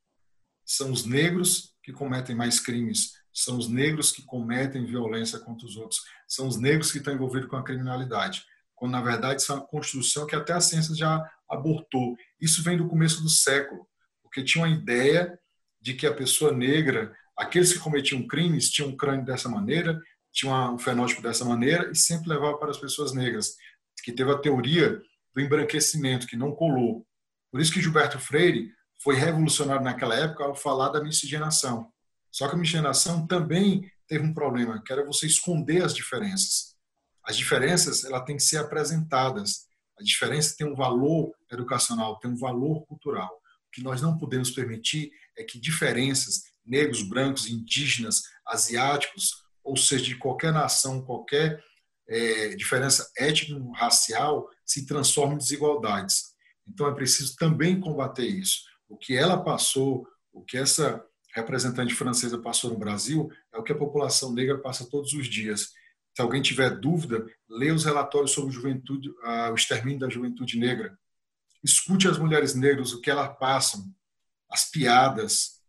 são 0.66 0.92
os 0.92 1.06
negros 1.06 1.74
que 1.82 1.92
cometem 1.92 2.36
mais 2.36 2.60
crimes, 2.60 3.12
são 3.32 3.56
os 3.56 3.68
negros 3.68 4.12
que 4.12 4.22
cometem 4.22 4.84
violência 4.84 5.38
contra 5.38 5.66
os 5.66 5.76
outros, 5.76 6.00
são 6.28 6.46
os 6.46 6.60
negros 6.60 6.92
que 6.92 6.98
estão 6.98 7.14
envolvidos 7.14 7.48
com 7.48 7.56
a 7.56 7.64
criminalidade. 7.64 8.44
quando 8.74 8.92
na 8.92 9.02
verdade 9.02 9.42
isso 9.42 9.52
é 9.52 9.56
uma 9.56 9.66
construção 9.66 10.26
que 10.26 10.34
até 10.34 10.54
a 10.54 10.60
ciência 10.60 10.94
já 10.94 11.30
abortou. 11.48 12.16
Isso 12.40 12.62
vem 12.62 12.78
do 12.78 12.88
começo 12.88 13.22
do 13.22 13.28
século, 13.28 13.86
porque 14.22 14.42
tinha 14.42 14.64
uma 14.64 14.74
ideia 14.74 15.38
de 15.80 15.92
que 15.94 16.06
a 16.06 16.14
pessoa 16.14 16.52
negra, 16.52 17.14
aqueles 17.36 17.72
que 17.72 17.78
cometiam 17.78 18.26
crimes, 18.26 18.70
tinham 18.70 18.90
um 18.90 18.96
crânio 18.96 19.24
dessa 19.24 19.50
maneira, 19.50 20.00
tinham 20.32 20.74
um 20.74 20.78
fenótipo 20.78 21.22
dessa 21.22 21.44
maneira 21.44 21.90
e 21.90 21.96
sempre 21.96 22.28
levava 22.28 22.58
para 22.58 22.70
as 22.70 22.78
pessoas 22.78 23.12
negras, 23.12 23.56
que 24.02 24.12
teve 24.12 24.30
a 24.30 24.38
teoria 24.38 25.00
do 25.34 25.40
embranquecimento, 25.40 26.26
que 26.26 26.36
não 26.36 26.52
colou. 26.52 27.06
Por 27.50 27.60
isso 27.60 27.72
que 27.72 27.82
Gilberto 27.82 28.18
Freire 28.18 28.70
foi 29.02 29.16
revolucionário 29.16 29.84
naquela 29.84 30.14
época 30.14 30.44
ao 30.44 30.54
falar 30.54 30.90
da 30.90 31.02
miscigenação. 31.02 31.90
Só 32.30 32.48
que 32.48 32.54
a 32.54 32.58
miscigenação 32.58 33.26
também 33.26 33.90
teve 34.06 34.24
um 34.24 34.34
problema, 34.34 34.82
que 34.82 34.92
era 34.92 35.04
você 35.04 35.26
esconder 35.26 35.82
as 35.82 35.94
diferenças. 35.94 36.76
As 37.24 37.36
diferenças 37.36 38.04
ela 38.04 38.24
tem 38.24 38.36
que 38.36 38.42
ser 38.42 38.58
apresentadas. 38.58 39.66
A 39.98 40.02
diferença 40.02 40.54
tem 40.56 40.66
um 40.66 40.74
valor 40.74 41.32
educacional, 41.50 42.18
tem 42.18 42.30
um 42.30 42.36
valor 42.36 42.84
cultural. 42.86 43.30
O 43.66 43.70
que 43.72 43.82
nós 43.82 44.00
não 44.00 44.16
podemos 44.16 44.50
permitir 44.50 45.10
é 45.36 45.44
que 45.44 45.60
diferenças, 45.60 46.42
negros, 46.64 47.02
brancos, 47.02 47.48
indígenas, 47.48 48.22
asiáticos, 48.46 49.32
ou 49.62 49.76
seja, 49.76 50.04
de 50.04 50.16
qualquer 50.16 50.52
nação, 50.52 51.02
qualquer 51.02 51.62
é, 52.08 52.56
diferença 52.56 53.10
étnico-racial, 53.16 54.48
se 54.64 54.86
transformem 54.86 55.34
em 55.34 55.38
desigualdades. 55.38 56.30
Então 56.66 56.88
é 56.88 56.94
preciso 56.94 57.36
também 57.36 57.80
combater 57.80 58.26
isso. 58.26 58.64
O 58.88 58.96
que 58.96 59.16
ela 59.16 59.42
passou, 59.42 60.06
o 60.32 60.42
que 60.42 60.56
essa 60.56 61.04
representante 61.34 61.94
francesa 61.94 62.38
passou 62.38 62.70
no 62.70 62.78
Brasil, 62.78 63.30
é 63.52 63.58
o 63.58 63.62
que 63.62 63.72
a 63.72 63.78
população 63.78 64.32
negra 64.32 64.58
passa 64.58 64.88
todos 64.88 65.12
os 65.12 65.26
dias. 65.26 65.72
Se 66.14 66.22
alguém 66.22 66.42
tiver 66.42 66.70
dúvida, 66.78 67.24
leia 67.48 67.74
os 67.74 67.84
relatórios 67.84 68.32
sobre 68.32 68.52
juventude, 68.52 69.08
o 69.50 69.54
extermínio 69.54 70.00
da 70.00 70.08
juventude 70.08 70.58
negra. 70.58 70.98
Escute 71.62 72.08
as 72.08 72.18
mulheres 72.18 72.54
negras, 72.54 72.92
o 72.92 73.00
que 73.00 73.10
elas 73.10 73.36
passam, 73.38 73.84
as 74.50 74.68
piadas, 74.68 75.59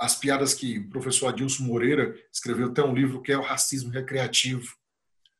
as 0.00 0.14
piadas 0.14 0.54
que 0.54 0.78
o 0.78 0.88
professor 0.88 1.28
Adilson 1.28 1.64
Moreira 1.64 2.18
escreveu 2.32 2.68
até 2.68 2.82
um 2.82 2.94
livro 2.94 3.20
que 3.20 3.30
é 3.30 3.36
o 3.36 3.42
racismo 3.42 3.90
recreativo. 3.90 4.74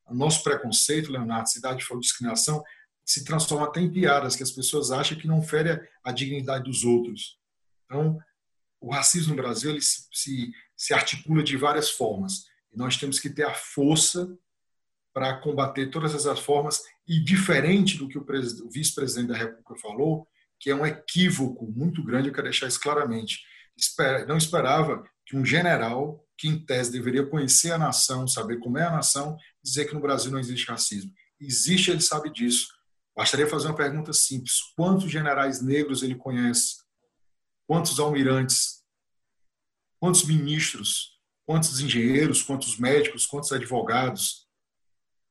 O 0.06 0.14
nosso 0.14 0.44
preconceito, 0.44 1.10
Leonardo, 1.10 1.48
cidade 1.48 1.82
de 1.82 2.00
discriminação, 2.00 2.62
se 3.02 3.24
transforma 3.24 3.66
até 3.66 3.80
em 3.80 3.90
piadas 3.90 4.36
que 4.36 4.42
as 4.42 4.50
pessoas 4.50 4.90
acham 4.90 5.16
que 5.16 5.26
não 5.26 5.42
fere 5.42 5.80
a 6.04 6.12
dignidade 6.12 6.64
dos 6.64 6.84
outros. 6.84 7.38
Então, 7.86 8.18
o 8.78 8.92
racismo 8.92 9.34
no 9.34 9.42
Brasil 9.42 9.70
ele 9.70 9.80
se, 9.80 10.06
se, 10.12 10.52
se 10.76 10.92
articula 10.92 11.42
de 11.42 11.56
várias 11.56 11.90
formas. 11.90 12.44
E 12.70 12.76
nós 12.76 12.98
temos 12.98 13.18
que 13.18 13.30
ter 13.30 13.44
a 13.44 13.54
força 13.54 14.30
para 15.12 15.38
combater 15.38 15.86
todas 15.86 16.14
essas 16.14 16.38
formas 16.38 16.82
e 17.08 17.18
diferente 17.18 17.96
do 17.96 18.06
que 18.06 18.18
o, 18.18 18.22
o 18.22 18.70
vice-presidente 18.70 19.28
da 19.28 19.38
República 19.38 19.74
falou, 19.76 20.28
que 20.58 20.68
é 20.68 20.74
um 20.74 20.84
equívoco 20.84 21.66
muito 21.66 22.04
grande, 22.04 22.28
eu 22.28 22.34
quero 22.34 22.44
deixar 22.44 22.68
isso 22.68 22.78
claramente. 22.78 23.40
Não 24.26 24.36
esperava 24.36 25.02
que 25.26 25.36
um 25.36 25.44
general, 25.44 26.24
que 26.36 26.48
em 26.48 26.58
tese 26.58 26.92
deveria 26.92 27.26
conhecer 27.26 27.72
a 27.72 27.78
nação, 27.78 28.26
saber 28.26 28.58
como 28.58 28.78
é 28.78 28.84
a 28.84 28.90
nação, 28.90 29.36
dizer 29.62 29.86
que 29.86 29.94
no 29.94 30.00
Brasil 30.00 30.30
não 30.30 30.38
existe 30.38 30.68
racismo. 30.68 31.12
Existe, 31.40 31.90
ele 31.90 32.00
sabe 32.00 32.30
disso. 32.30 32.68
Bastaria 33.16 33.46
fazer 33.46 33.66
uma 33.66 33.76
pergunta 33.76 34.12
simples: 34.12 34.60
quantos 34.76 35.10
generais 35.10 35.60
negros 35.60 36.02
ele 36.02 36.14
conhece? 36.14 36.80
quantos 37.70 38.00
almirantes, 38.00 38.82
quantos 40.00 40.24
ministros, 40.24 41.20
quantos 41.46 41.78
engenheiros, 41.78 42.42
quantos 42.42 42.76
médicos, 42.76 43.26
quantos 43.26 43.52
advogados. 43.52 44.48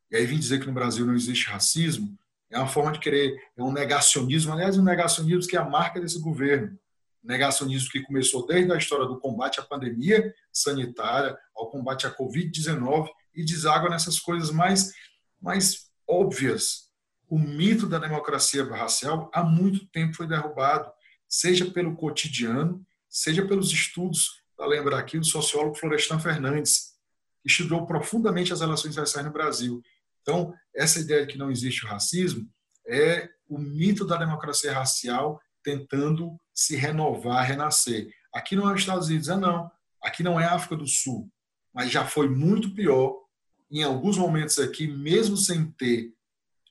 E 0.10 0.15
aí 0.15 0.25
vim 0.25 0.39
dizer 0.39 0.62
que 0.62 0.65
no 0.65 0.72
Brasil 0.72 1.06
não 1.06 1.13
existe 1.13 1.50
racismo, 1.50 2.18
é 2.50 2.58
uma 2.58 2.70
forma 2.70 2.94
de 2.94 3.00
querer, 3.00 3.38
é 3.58 3.62
um 3.62 3.74
negacionismo, 3.74 4.53
aliás, 4.53 4.77
um 4.77 4.84
negacionismo 4.86 5.50
que 5.50 5.58
é 5.58 5.60
a 5.60 5.70
marca 5.70 6.00
desse 6.00 6.18
governo. 6.18 6.79
Negacionismo 7.24 7.90
que 7.90 8.02
começou 8.04 8.46
desde 8.46 8.72
a 8.72 8.78
história 8.78 9.06
do 9.06 9.20
combate 9.20 9.60
à 9.60 9.64
pandemia 9.64 10.34
sanitária, 10.52 11.38
ao 11.56 11.70
combate 11.70 12.08
à 12.08 12.16
Covid-19 12.16 13.10
e 13.36 13.44
deságua 13.44 13.90
nessas 13.90 14.20
coisas 14.20 14.52
mais, 14.52 14.92
mais 15.42 15.90
óbvias. 16.08 16.90
O 17.28 17.38
mito 17.38 17.88
da 17.88 18.00
democracia 18.00 18.64
racial 18.64 19.30
há 19.34 19.44
muito 19.44 19.86
tempo 19.88 20.16
foi 20.16 20.28
derrubado 20.28 20.92
seja 21.30 21.70
pelo 21.70 21.96
cotidiano, 21.96 22.84
seja 23.08 23.48
pelos 23.48 23.72
estudos, 23.72 24.42
para 24.58 24.66
lembrar 24.66 24.98
aqui, 24.98 25.20
do 25.20 25.26
sociólogo 25.26 25.76
Florestan 25.76 26.20
Fernandes, 26.20 26.96
que 27.42 27.50
estudou 27.50 27.86
profundamente 27.86 28.52
as 28.52 28.62
relações 28.62 28.98
raciais 28.98 29.26
no 29.26 29.32
Brasil. 29.32 29.82
Então, 30.22 30.54
essa 30.76 31.00
ideia 31.00 31.26
de 31.26 31.34
que 31.34 31.38
não 31.38 31.52
existe 31.52 31.86
o 31.86 31.88
racismo 31.88 32.50
é 32.86 33.30
o 33.48 33.58
mito 33.58 34.06
da 34.06 34.18
democracia 34.18 34.74
racial 34.74 35.40
tentando 35.63 36.39
se 36.54 36.75
renovar, 36.75 37.46
renascer. 37.46 38.13
Aqui 38.34 38.56
não 38.56 38.70
é 38.70 38.74
os 38.74 38.82
Estados 38.82 39.08
Unidos, 39.08 39.30
é 39.30 39.36
não. 39.36 39.72
Aqui 40.01 40.24
não 40.24 40.39
é 40.39 40.46
a 40.46 40.56
África 40.56 40.75
do 40.75 40.88
Sul, 40.88 41.30
mas 41.74 41.92
já 41.92 42.06
foi 42.06 42.30
muito 42.30 42.74
pior. 42.74 43.16
Em 43.72 43.84
alguns 43.84 44.18
momentos 44.18 44.58
aqui, 44.60 44.88
mesmo 44.88 45.38
sem 45.38 45.72
ter 45.72 46.13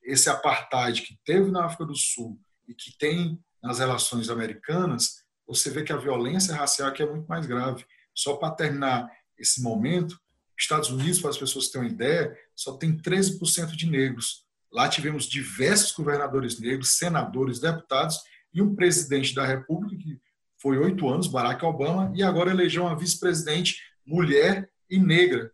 esse 0.02 0.30
apartheid 0.30 1.02
que 1.02 1.18
teve 1.24 1.50
na 1.50 1.66
África 1.66 1.84
do 1.84 1.94
Sul 1.94 2.40
e 2.66 2.74
que 2.74 2.96
tem 2.98 3.38
nas 3.62 3.78
relações 3.78 4.30
americanas, 4.30 5.24
você 5.46 5.70
vê 5.70 5.82
que 5.82 5.92
a 5.92 5.96
violência 5.96 6.54
racial 6.54 6.88
aqui 6.88 7.02
é 7.02 7.10
muito 7.10 7.26
mais 7.26 7.46
grave. 7.46 7.84
Só 8.14 8.36
para 8.36 8.54
terminar 8.54 9.10
esse 9.38 9.62
momento, 9.62 10.18
Estados 10.58 10.90
Unidos, 10.90 11.20
para 11.20 11.30
as 11.30 11.38
pessoas 11.38 11.68
terem 11.68 11.88
uma 11.88 11.94
ideia, 11.94 12.36
só 12.54 12.76
tem 12.76 12.96
13% 12.96 13.76
de 13.76 13.88
negros. 13.88 14.44
Lá 14.72 14.88
tivemos 14.88 15.26
diversos 15.26 15.92
governadores 15.92 16.58
negros, 16.58 16.98
senadores, 16.98 17.60
deputados 17.60 18.18
e 18.52 18.62
um 18.62 18.74
presidente 18.74 19.34
da 19.34 19.46
República, 19.46 19.96
que 19.96 20.20
foi 20.60 20.78
oito 20.78 21.08
anos, 21.08 21.26
Barack 21.26 21.64
Obama, 21.64 22.12
e 22.14 22.22
agora 22.22 22.50
elegeu 22.50 22.82
uma 22.82 22.98
vice-presidente 22.98 23.80
mulher 24.04 24.70
e 24.90 24.98
negra. 24.98 25.52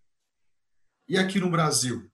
E 1.09 1.19
aqui 1.19 1.39
no 1.39 1.51
Brasil? 1.51 2.11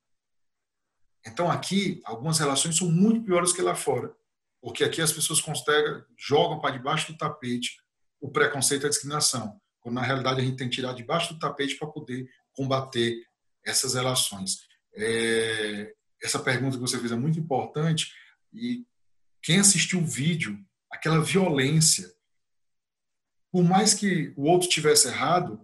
Então, 1.27 1.51
aqui, 1.51 2.01
algumas 2.05 2.39
relações 2.39 2.77
são 2.77 2.91
muito 2.91 3.25
piores 3.25 3.53
que 3.53 3.63
lá 3.63 3.75
fora. 3.75 4.15
Porque 4.61 4.85
aqui 4.85 5.01
as 5.01 5.13
pessoas 5.13 5.41
conseguem, 5.41 6.03
jogam 6.19 6.61
para 6.61 6.77
debaixo 6.77 7.13
do 7.13 7.19
tapete 7.19 7.79
o 8.21 8.31
preconceito 8.31 8.83
e 8.83 8.87
a 8.87 8.91
discriminação, 8.91 9.59
quando 9.81 9.95
na 9.95 10.03
realidade 10.03 10.41
a 10.41 10.45
gente 10.45 10.57
tem 10.57 10.69
que 10.69 10.77
tirar 10.77 10.93
debaixo 10.93 11.33
do 11.33 11.41
tapete 11.41 11.77
para 11.77 11.89
poder 11.89 12.29
combater 12.53 13.25
essas 13.65 13.95
relações. 13.95 14.59
É, 14.95 15.95
essa 16.23 16.39
pergunta 16.39 16.77
que 16.77 16.83
você 16.83 16.99
fez 16.99 17.13
é 17.13 17.17
muito 17.17 17.39
importante 17.39 18.13
e 18.53 18.85
quem 19.43 19.59
assistiu 19.59 20.01
o 20.01 20.07
vídeo, 20.07 20.59
aquela 20.91 21.21
violência, 21.21 22.13
por 23.53 23.63
mais 23.65 23.95
que 23.95 24.33
o 24.37 24.45
outro 24.45 24.69
tivesse 24.69 25.09
errado, 25.09 25.61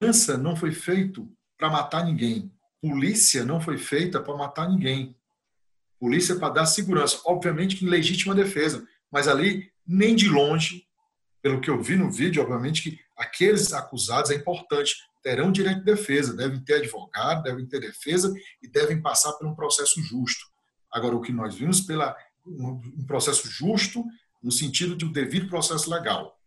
dança 0.00 0.36
não 0.36 0.56
foi 0.56 0.72
feito 0.72 1.30
para 1.56 1.70
matar 1.70 2.04
ninguém, 2.04 2.52
polícia 2.80 3.44
não 3.44 3.60
foi 3.60 3.78
feita 3.78 4.20
para 4.20 4.36
matar 4.36 4.68
ninguém. 4.68 5.16
Polícia 5.98 6.34
para 6.36 6.52
dar 6.52 6.66
segurança, 6.66 7.20
obviamente 7.24 7.76
que 7.76 7.86
legítima 7.86 8.34
defesa, 8.34 8.86
mas 9.10 9.28
ali 9.28 9.72
nem 9.86 10.16
de 10.16 10.28
longe, 10.28 10.84
pelo 11.40 11.60
que 11.60 11.70
eu 11.70 11.80
vi 11.80 11.96
no 11.96 12.10
vídeo, 12.10 12.42
obviamente 12.42 12.82
que 12.82 13.00
aqueles 13.16 13.72
acusados 13.72 14.30
é 14.30 14.34
importante, 14.34 14.96
terão 15.22 15.52
direito 15.52 15.78
de 15.78 15.84
defesa, 15.84 16.36
devem 16.36 16.60
ter 16.60 16.74
advogado, 16.74 17.44
devem 17.44 17.66
ter 17.66 17.80
defesa 17.80 18.34
e 18.60 18.68
devem 18.68 19.00
passar 19.00 19.32
por 19.34 19.46
um 19.46 19.54
processo 19.54 20.02
justo. 20.02 20.46
Agora, 20.90 21.14
o 21.14 21.20
que 21.20 21.32
nós 21.32 21.54
vimos 21.54 21.80
pela 21.80 22.16
um 22.46 23.04
processo 23.06 23.48
justo 23.48 24.04
no 24.42 24.50
sentido 24.50 24.96
de 24.96 25.04
um 25.04 25.12
devido 25.12 25.48
processo 25.48 25.88
legal. 25.90 26.38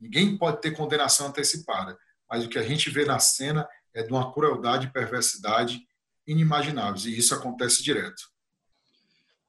Ninguém 0.00 0.36
pode 0.36 0.60
ter 0.60 0.72
condenação 0.72 1.28
antecipada, 1.28 1.96
mas 2.28 2.44
o 2.44 2.48
que 2.48 2.58
a 2.58 2.62
gente 2.62 2.90
vê 2.90 3.04
na 3.04 3.18
cena 3.18 3.66
é 3.94 4.02
de 4.02 4.12
uma 4.12 4.32
crueldade 4.32 4.86
e 4.86 4.92
perversidade 4.92 5.80
inimagináveis, 6.26 7.06
e 7.06 7.16
isso 7.16 7.34
acontece 7.34 7.82
direto. 7.82 8.22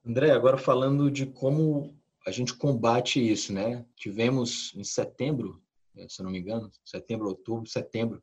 André, 0.06 0.30
agora 0.30 0.56
falando 0.56 1.10
de 1.10 1.26
como 1.26 1.94
a 2.26 2.30
gente 2.30 2.54
combate 2.54 3.20
isso, 3.20 3.52
né? 3.52 3.84
Tivemos 3.96 4.72
em 4.74 4.84
setembro, 4.84 5.62
eh, 5.96 6.06
se 6.08 6.20
eu 6.20 6.24
não 6.24 6.30
me 6.30 6.38
engano, 6.38 6.70
setembro, 6.84 7.28
outubro, 7.28 7.68
setembro, 7.68 8.22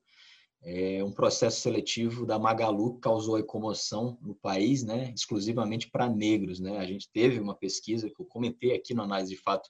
é, 0.67 1.03
um 1.03 1.11
processo 1.11 1.61
seletivo 1.61 2.25
da 2.25 2.39
Magalu 2.39 2.97
causou 2.97 3.41
comoção 3.43 4.17
no 4.19 4.33
país, 4.33 4.81
né? 4.83 5.13
Exclusivamente 5.15 5.91
para 5.91 6.09
negros, 6.09 6.59
né? 6.59 6.79
A 6.79 6.85
gente 6.85 7.07
teve 7.13 7.39
uma 7.39 7.53
pesquisa 7.53 8.09
que 8.09 8.19
eu 8.19 8.25
comentei 8.25 8.73
aqui 8.73 8.91
no 8.95 9.03
Análise 9.03 9.35
de 9.35 9.39
Fato, 9.39 9.69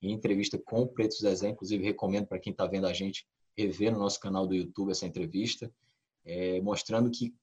em 0.00 0.12
entrevista 0.12 0.56
com 0.56 0.82
o 0.82 0.88
Preto 0.88 1.16
Zezé, 1.16 1.48
inclusive 1.48 1.82
recomendo 1.82 2.28
para 2.28 2.38
quem 2.38 2.52
está 2.52 2.64
vendo 2.64 2.86
a 2.86 2.92
gente 2.92 3.26
rever 3.58 3.92
no 3.92 3.98
nosso 3.98 4.20
canal 4.20 4.46
do 4.46 4.54
YouTube 4.54 4.92
essa 4.92 5.04
entrevista, 5.04 5.68
é, 6.24 6.60
mostrando 6.60 7.10
que 7.10 7.34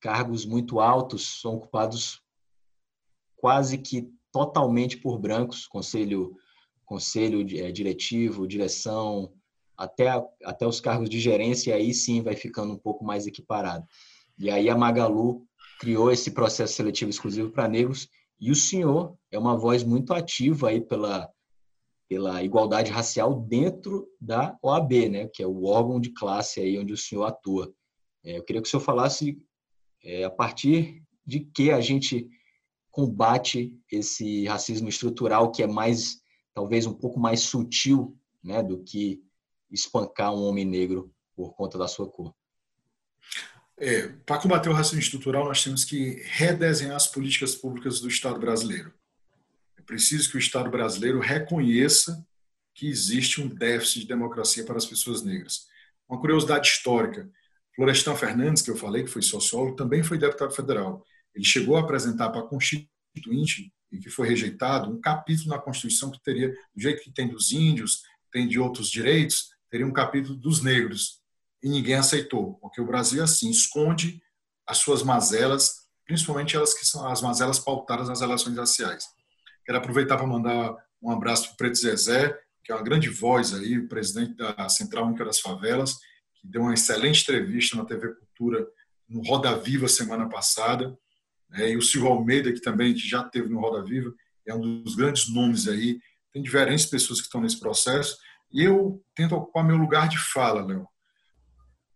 cargos 0.00 0.46
muito 0.46 0.80
altos 0.80 1.40
são 1.42 1.56
ocupados 1.56 2.22
quase 3.36 3.76
que 3.76 4.10
totalmente 4.32 4.96
por 4.96 5.18
brancos, 5.18 5.66
conselho, 5.66 6.34
conselho 6.86 7.40
é, 7.58 7.70
diretivo, 7.70 8.48
direção, 8.48 9.30
até, 9.76 10.08
até 10.44 10.66
os 10.66 10.80
cargos 10.80 11.10
de 11.10 11.20
gerência, 11.20 11.74
aí 11.74 11.92
sim 11.92 12.22
vai 12.22 12.34
ficando 12.34 12.72
um 12.72 12.78
pouco 12.78 13.04
mais 13.04 13.26
equiparado. 13.26 13.86
E 14.38 14.50
aí 14.50 14.68
a 14.68 14.76
Magalu 14.76 15.46
criou 15.78 16.10
esse 16.10 16.30
processo 16.30 16.74
seletivo 16.74 17.10
exclusivo 17.10 17.50
para 17.50 17.68
negros 17.68 18.08
e 18.40 18.50
o 18.50 18.54
senhor 18.54 19.16
é 19.30 19.38
uma 19.38 19.56
voz 19.56 19.82
muito 19.82 20.12
ativa 20.12 20.68
aí 20.68 20.80
pela 20.80 21.30
pela 22.08 22.42
igualdade 22.42 22.90
racial 22.90 23.34
dentro 23.34 24.08
da 24.20 24.56
OAB, 24.62 25.08
né, 25.10 25.26
que 25.26 25.42
é 25.42 25.46
o 25.46 25.64
órgão 25.64 26.00
de 26.00 26.10
classe 26.10 26.60
aí 26.60 26.78
onde 26.78 26.92
o 26.92 26.96
senhor 26.96 27.24
atua. 27.24 27.72
É, 28.24 28.38
eu 28.38 28.44
queria 28.44 28.62
que 28.62 28.68
o 28.68 28.70
senhor 28.70 28.82
falasse 28.82 29.36
é, 30.04 30.24
a 30.24 30.30
partir 30.30 31.02
de 31.26 31.40
que 31.40 31.70
a 31.70 31.80
gente 31.80 32.28
combate 32.92 33.74
esse 33.90 34.46
racismo 34.46 34.88
estrutural 34.88 35.50
que 35.50 35.62
é 35.62 35.66
mais, 35.66 36.20
talvez 36.54 36.86
um 36.86 36.94
pouco 36.94 37.18
mais 37.18 37.40
sutil, 37.40 38.16
né, 38.42 38.62
do 38.62 38.82
que 38.84 39.20
espancar 39.70 40.34
um 40.34 40.44
homem 40.44 40.64
negro 40.64 41.12
por 41.34 41.54
conta 41.54 41.76
da 41.76 41.88
sua 41.88 42.08
cor. 42.08 42.34
É, 43.78 44.08
para 44.24 44.40
combater 44.40 44.70
o 44.70 44.72
racismo 44.72 45.00
estrutural, 45.00 45.44
nós 45.44 45.62
temos 45.62 45.84
que 45.84 46.22
redesenhar 46.24 46.96
as 46.96 47.06
políticas 47.06 47.54
públicas 47.54 48.00
do 48.00 48.08
Estado 48.08 48.40
brasileiro. 48.40 48.92
É 49.76 49.82
preciso 49.82 50.30
que 50.30 50.36
o 50.36 50.38
Estado 50.38 50.70
brasileiro 50.70 51.20
reconheça 51.20 52.26
que 52.74 52.88
existe 52.88 53.40
um 53.40 53.48
déficit 53.48 54.00
de 54.00 54.06
democracia 54.06 54.64
para 54.64 54.76
as 54.76 54.86
pessoas 54.86 55.22
negras. 55.22 55.66
Uma 56.08 56.20
curiosidade 56.20 56.68
histórica: 56.68 57.28
Florestan 57.74 58.16
Fernandes, 58.16 58.62
que 58.62 58.70
eu 58.70 58.76
falei, 58.76 59.04
que 59.04 59.10
foi 59.10 59.22
sociólogo, 59.22 59.76
também 59.76 60.02
foi 60.02 60.18
deputado 60.18 60.54
federal. 60.54 61.04
Ele 61.34 61.44
chegou 61.44 61.76
a 61.76 61.80
apresentar 61.80 62.30
para 62.30 62.40
a 62.40 62.46
Constituinte, 62.46 63.70
e 63.92 63.98
que 63.98 64.08
foi 64.08 64.26
rejeitado, 64.28 64.90
um 64.90 65.00
capítulo 65.00 65.50
na 65.50 65.58
Constituição 65.58 66.10
que 66.10 66.22
teria, 66.22 66.50
do 66.74 66.80
jeito 66.80 67.02
que 67.02 67.12
tem 67.12 67.28
dos 67.28 67.52
índios, 67.52 68.02
tem 68.32 68.48
de 68.48 68.58
outros 68.58 68.90
direitos, 68.90 69.50
teria 69.70 69.86
um 69.86 69.92
capítulo 69.92 70.36
dos 70.36 70.62
negros 70.62 71.20
e 71.62 71.68
ninguém 71.68 71.94
aceitou, 71.94 72.54
porque 72.54 72.80
o 72.80 72.86
Brasil 72.86 73.22
assim 73.22 73.50
esconde 73.50 74.20
as 74.66 74.78
suas 74.78 75.02
mazelas, 75.02 75.86
principalmente 76.04 76.56
elas 76.56 76.74
que 76.74 76.86
são 76.86 77.06
as 77.08 77.22
mazelas 77.22 77.58
pautadas 77.58 78.08
nas 78.08 78.20
relações 78.20 78.56
raciais. 78.56 79.04
Quero 79.64 79.78
aproveitar 79.78 80.16
para 80.16 80.26
mandar 80.26 80.76
um 81.02 81.10
abraço 81.10 81.48
para 81.48 81.54
o 81.54 81.56
Preto 81.56 81.78
Zezé, 81.78 82.38
que 82.64 82.72
é 82.72 82.74
uma 82.74 82.84
grande 82.84 83.08
voz 83.08 83.54
aí, 83.54 83.78
o 83.78 83.88
presidente 83.88 84.34
da 84.34 84.68
Central 84.68 85.06
Única 85.06 85.24
das 85.24 85.40
Favelas, 85.40 85.94
que 86.40 86.48
deu 86.48 86.62
uma 86.62 86.74
excelente 86.74 87.22
entrevista 87.22 87.76
na 87.76 87.84
TV 87.84 88.14
Cultura 88.14 88.66
no 89.08 89.22
Roda 89.22 89.56
Viva 89.56 89.88
semana 89.88 90.28
passada, 90.28 90.96
né? 91.48 91.70
e 91.70 91.76
o 91.76 91.82
Silvio 91.82 92.10
Almeida, 92.10 92.52
que 92.52 92.60
também 92.60 92.96
já 92.96 93.22
teve 93.22 93.48
no 93.48 93.60
Roda 93.60 93.84
Viva, 93.84 94.12
é 94.46 94.54
um 94.54 94.82
dos 94.82 94.94
grandes 94.94 95.28
nomes 95.28 95.68
aí. 95.68 96.00
Tem 96.32 96.42
diferentes 96.42 96.86
pessoas 96.86 97.20
que 97.20 97.26
estão 97.26 97.40
nesse 97.40 97.58
processo, 97.58 98.16
eu 98.52 99.02
tento 99.14 99.34
ocupar 99.34 99.64
meu 99.64 99.76
lugar 99.76 100.08
de 100.08 100.18
fala, 100.18 100.64
Léo. 100.64 100.86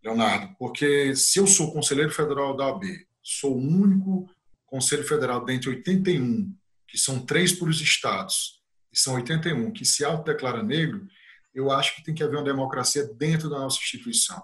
Leonardo, 0.03 0.55
porque 0.59 1.15
se 1.15 1.39
eu 1.39 1.47
sou 1.47 1.73
conselheiro 1.73 2.11
federal 2.11 2.57
da 2.57 2.67
OAB, 2.67 2.85
sou 3.23 3.55
o 3.55 3.61
único 3.61 4.31
conselho 4.65 5.07
federal 5.07 5.45
dentre 5.45 5.69
81, 5.69 6.55
que 6.89 6.97
são 6.97 7.25
três 7.25 7.53
por 7.53 7.69
os 7.69 7.81
estados, 7.81 8.63
e 8.93 8.99
são 8.99 9.15
81 9.15 9.71
que 9.73 9.85
se 9.85 10.05
autodeclara 10.05 10.63
negro, 10.63 11.07
eu 11.55 11.71
acho 11.71 11.97
que 11.97 12.03
tem 12.03 12.15
que 12.15 12.23
haver 12.23 12.37
uma 12.37 12.45
democracia 12.45 13.07
dentro 13.15 13.51
da 13.51 13.59
nossa 13.59 13.79
instituição. 13.79 14.43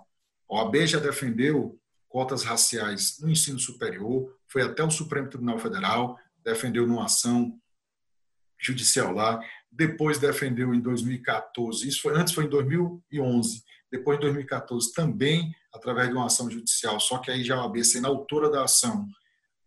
A 0.48 0.56
OAB 0.56 0.86
já 0.86 0.98
defendeu 0.98 1.80
cotas 2.08 2.44
raciais 2.44 3.18
no 3.20 3.30
ensino 3.30 3.58
superior, 3.58 4.36
foi 4.46 4.62
até 4.62 4.82
o 4.82 4.90
Supremo 4.90 5.28
Tribunal 5.28 5.58
Federal, 5.58 6.18
defendeu 6.44 6.86
numa 6.86 7.06
ação 7.06 7.58
judicial 8.58 9.12
lá, 9.12 9.40
depois 9.70 10.18
defendeu 10.18 10.74
em 10.74 10.80
2014, 10.80 11.86
isso 11.86 12.02
foi 12.02 12.14
antes 12.18 12.32
foi 12.32 12.44
em 12.44 12.48
2011, 12.48 13.62
depois, 13.90 14.18
em 14.18 14.20
2014, 14.20 14.92
também 14.92 15.54
através 15.72 16.08
de 16.08 16.14
uma 16.14 16.26
ação 16.26 16.50
judicial, 16.50 16.98
só 16.98 17.18
que 17.18 17.30
aí 17.30 17.44
já 17.44 17.56
a 17.56 17.64
OAB, 17.64 17.84
sendo 17.84 18.06
autora 18.06 18.50
da 18.50 18.64
ação, 18.64 19.06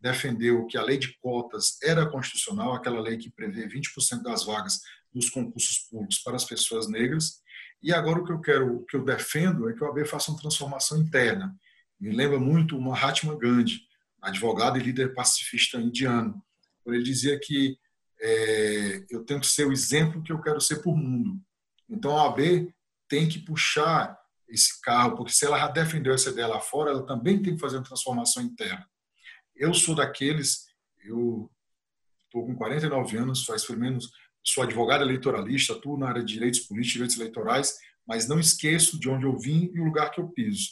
defendeu 0.01 0.65
que 0.65 0.77
a 0.77 0.83
lei 0.83 0.97
de 0.97 1.17
cotas 1.19 1.77
era 1.83 2.05
constitucional, 2.09 2.73
aquela 2.73 3.01
lei 3.01 3.17
que 3.17 3.29
prevê 3.29 3.67
20% 3.67 4.21
das 4.21 4.45
vagas 4.45 4.79
nos 5.13 5.29
concursos 5.29 5.79
públicos 5.89 6.19
para 6.19 6.35
as 6.35 6.45
pessoas 6.45 6.87
negras. 6.87 7.41
E 7.81 7.93
agora 7.93 8.19
o 8.19 8.25
que 8.25 8.31
eu 8.31 8.41
quero, 8.41 8.77
o 8.77 8.85
que 8.85 8.95
eu 8.95 9.03
defendo 9.03 9.69
é 9.69 9.73
que 9.73 9.83
a 9.83 9.87
OAB 9.87 10.05
faça 10.05 10.31
uma 10.31 10.39
transformação 10.39 10.97
interna. 10.97 11.55
Me 11.99 12.11
lembra 12.11 12.39
muito 12.39 12.77
o 12.77 12.81
Mahatma 12.81 13.37
Gandhi, 13.37 13.81
advogado 14.21 14.77
e 14.77 14.83
líder 14.83 15.13
pacifista 15.13 15.77
indiano. 15.77 16.41
Ele 16.85 17.03
dizia 17.03 17.39
que 17.39 17.77
é, 18.21 19.05
eu 19.09 19.23
tenho 19.23 19.39
que 19.39 19.47
ser 19.47 19.65
o 19.65 19.71
exemplo 19.71 20.21
que 20.23 20.31
eu 20.31 20.41
quero 20.41 20.59
ser 20.59 20.81
por 20.81 20.95
mundo. 20.95 21.39
Então 21.89 22.17
a 22.17 22.25
OAB 22.25 22.73
tem 23.07 23.27
que 23.27 23.39
puxar 23.39 24.17
esse 24.47 24.81
carro, 24.81 25.15
porque 25.15 25.31
se 25.31 25.45
ela 25.45 25.59
já 25.59 25.67
defendeu 25.67 26.13
essa 26.13 26.29
ideia 26.29 26.47
lá 26.47 26.59
fora, 26.59 26.91
ela 26.91 27.05
também 27.05 27.41
tem 27.41 27.55
que 27.55 27.61
fazer 27.61 27.77
uma 27.77 27.83
transformação 27.83 28.43
interna. 28.43 28.85
Eu 29.55 29.73
sou 29.73 29.95
daqueles, 29.95 30.65
eu 31.03 31.51
estou 32.25 32.45
com 32.45 32.55
49 32.55 33.17
anos, 33.17 33.45
faz 33.45 33.65
pelo 33.65 33.79
menos, 33.79 34.11
sou 34.43 34.63
advogado 34.63 35.03
eleitoralista, 35.03 35.73
atuo 35.73 35.97
na 35.97 36.09
área 36.09 36.23
de 36.23 36.33
direitos 36.33 36.61
políticos, 36.61 36.93
direitos 36.93 37.19
eleitorais, 37.19 37.79
mas 38.07 38.27
não 38.27 38.39
esqueço 38.39 38.99
de 38.99 39.09
onde 39.09 39.25
eu 39.25 39.37
vim 39.37 39.71
e 39.73 39.79
o 39.79 39.85
lugar 39.85 40.11
que 40.11 40.19
eu 40.19 40.29
piso. 40.29 40.69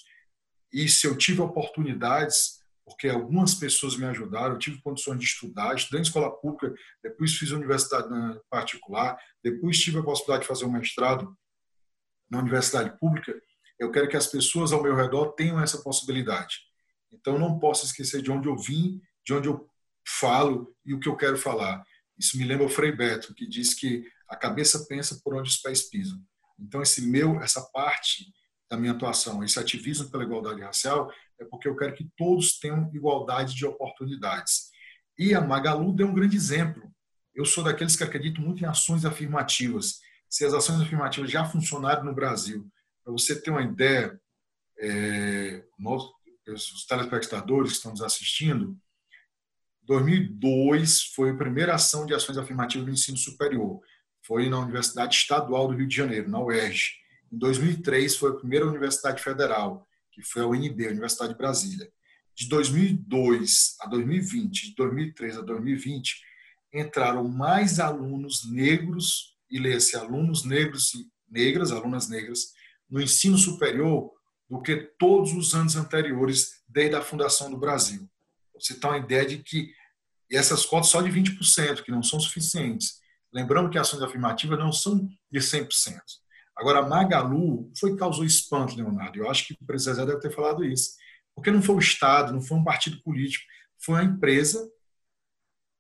E 0.72 0.88
se 0.90 1.06
eu 1.06 1.16
tive 1.16 1.42
oportunidades, 1.42 2.60
porque 2.88 3.10
algumas 3.10 3.54
pessoas 3.54 3.98
me 3.98 4.06
ajudaram, 4.06 4.54
eu 4.54 4.60
tive 4.60 4.82
condições 4.82 5.20
de 5.20 5.26
estudar, 5.26 5.76
estudei 5.76 6.00
em 6.00 6.04
escola 6.04 6.32
pública, 6.32 6.74
depois 7.04 7.36
fiz 7.36 7.52
universidade 7.52 8.08
particular, 8.50 9.18
depois 9.44 9.78
tive 9.78 10.00
a 10.00 10.04
possibilidade 10.04 10.44
de 10.44 10.48
fazer 10.48 10.64
um 10.64 10.72
mestrado 10.72 11.38
na 12.32 12.40
universidade 12.40 12.98
pública, 12.98 13.38
eu 13.78 13.92
quero 13.92 14.08
que 14.08 14.16
as 14.16 14.28
pessoas 14.28 14.72
ao 14.72 14.82
meu 14.82 14.96
redor 14.96 15.34
tenham 15.34 15.60
essa 15.62 15.84
possibilidade. 15.84 16.60
Então, 17.12 17.38
não 17.38 17.60
posso 17.60 17.86
esquecer 17.86 18.22
de 18.22 18.32
onde 18.32 18.48
eu 18.48 18.58
vim, 18.58 19.02
de 19.26 19.34
onde 19.34 19.50
eu 19.50 19.70
falo 20.08 20.74
e 20.86 20.94
o 20.94 21.00
que 21.00 21.10
eu 21.10 21.18
quero 21.18 21.38
falar. 21.38 21.84
Isso 22.18 22.38
me 22.38 22.46
lembra 22.46 22.66
o 22.66 22.70
Frei 22.70 22.94
Beto, 22.94 23.36
que 23.36 23.46
diz 23.46 23.74
que 23.74 24.10
a 24.30 24.36
cabeça 24.38 24.86
pensa 24.88 25.20
por 25.22 25.36
onde 25.36 25.50
os 25.50 25.58
pés 25.58 25.90
pisam. 25.90 26.22
Então, 26.58 26.82
esse 26.82 27.02
meu, 27.02 27.42
essa 27.42 27.62
parte 27.74 28.34
da 28.70 28.78
minha 28.78 28.92
atuação, 28.92 29.44
esse 29.44 29.60
ativismo 29.60 30.10
pela 30.10 30.24
igualdade 30.24 30.62
racial, 30.62 31.12
é 31.40 31.46
porque 31.46 31.68
eu 31.68 31.76
quero 31.76 31.96
que 31.96 32.10
todos 32.18 32.60
tenham 32.60 32.92
igualdade 32.94 33.56
de 33.56 33.66
oportunidades. 33.66 34.70
E 35.18 35.34
a 35.34 35.42
Magalu 35.42 35.94
deu 35.94 36.08
um 36.08 36.14
grande 36.14 36.36
exemplo. 36.36 36.92
Eu 37.34 37.46
sou 37.46 37.64
daqueles 37.64 37.96
que 37.96 38.04
acreditam 38.04 38.44
muito 38.44 38.64
em 38.64 38.68
ações 38.68 39.06
afirmativas 39.06 40.00
se 40.30 40.46
as 40.46 40.54
ações 40.54 40.82
afirmativas 40.82 41.32
já 41.32 41.46
funcionaram 41.46 42.04
no 42.04 42.14
Brasil. 42.14 42.70
Para 43.04 43.14
você 43.14 43.40
ter 43.40 43.50
uma 43.50 43.62
ideia, 43.62 44.20
é, 44.80 45.64
nós, 45.80 46.04
os 46.48 46.86
telespectadores 46.86 47.72
que 47.72 47.78
estão 47.78 47.92
nos 47.92 48.02
assistindo, 48.02 48.78
2002 49.84 51.04
foi 51.16 51.32
a 51.32 51.38
primeira 51.38 51.76
ação 51.76 52.06
de 52.06 52.14
ações 52.14 52.38
afirmativas 52.38 52.86
no 52.86 52.94
ensino 52.94 53.18
superior. 53.18 53.80
Foi 54.22 54.50
na 54.50 54.60
Universidade 54.60 55.16
Estadual 55.16 55.70
do 55.70 55.76
Rio 55.76 55.88
de 55.88 55.96
Janeiro, 55.96 56.30
na 56.30 56.42
UERJ. 56.42 56.96
Em 57.32 57.38
2003 57.38 58.16
foi 58.16 58.32
a 58.32 58.36
primeira 58.36 58.68
Universidade 58.68 59.22
Federal, 59.22 59.88
que 60.12 60.22
foi 60.22 60.42
a 60.42 60.48
UNB, 60.48 60.86
a 60.86 60.92
Universidade 60.92 61.34
de 61.34 61.38
Brasília. 61.38 61.92
De 62.36 62.48
2002 62.48 63.76
a 63.82 63.88
2020, 63.88 64.70
de 64.70 64.76
2003 64.76 65.38
a 65.38 65.42
2020, 65.42 66.22
entraram 66.74 67.28
mais 67.28 67.80
alunos 67.80 68.50
negros 68.50 69.36
e 69.50 69.60
lê-se 69.60 69.96
alunos 69.96 70.44
negros 70.44 70.94
e 70.94 71.08
negras, 71.30 71.72
alunas 71.72 72.10
negras, 72.10 72.54
no 72.90 73.02
ensino 73.02 73.38
superior 73.38 74.12
do 74.50 74.62
que 74.62 74.76
todos 74.98 75.34
os 75.34 75.54
anos 75.54 75.76
anteriores 75.76 76.62
desde 76.68 76.96
a 76.96 77.02
fundação 77.02 77.50
do 77.50 77.58
Brasil. 77.58 78.08
Você 78.54 78.74
tem 78.74 78.90
uma 78.90 79.00
ideia 79.00 79.26
de 79.26 79.40
que 79.40 79.74
e 80.30 80.36
essas 80.36 80.66
cotas 80.66 80.90
só 80.90 81.02
de 81.02 81.10
20%, 81.10 81.84
que 81.84 81.92
não 81.92 82.04
são 82.04 82.20
suficientes. 82.20 83.00
Lembrando 83.32 83.70
que 83.70 83.78
ações 83.78 84.02
afirmativas 84.02 84.60
não 84.60 84.72
são 84.72 85.08
de 85.32 85.40
100%. 85.40 86.00
Agora, 86.58 86.80
a 86.80 86.88
Magalu 86.88 87.72
foi 87.78 87.96
causou 87.96 88.26
espanto, 88.26 88.76
Leonardo. 88.76 89.20
Eu 89.20 89.30
acho 89.30 89.48
que 89.48 89.54
o 89.54 89.66
presidente 89.66 90.08
deve 90.08 90.20
ter 90.20 90.32
falado 90.32 90.66
isso. 90.66 90.96
Porque 91.36 91.52
não 91.52 91.62
foi 91.62 91.76
o 91.76 91.80
Estado, 91.80 92.34
não 92.34 92.42
foi 92.42 92.58
um 92.58 92.64
partido 92.64 93.00
político, 93.04 93.46
foi 93.78 93.96
uma 93.96 94.04
empresa 94.04 94.68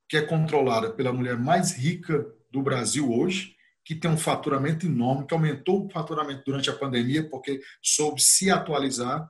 que 0.08 0.16
é 0.16 0.22
controlada 0.22 0.94
pela 0.94 1.12
mulher 1.12 1.38
mais 1.38 1.76
rica 1.76 2.26
do 2.52 2.62
Brasil 2.62 3.12
hoje, 3.12 3.56
que 3.84 3.96
tem 3.96 4.10
um 4.10 4.18
faturamento 4.18 4.86
enorme, 4.86 5.26
que 5.26 5.34
aumentou 5.34 5.86
o 5.86 5.90
faturamento 5.90 6.44
durante 6.46 6.70
a 6.70 6.78
pandemia, 6.78 7.28
porque 7.28 7.60
soube 7.82 8.22
se 8.22 8.52
atualizar, 8.52 9.30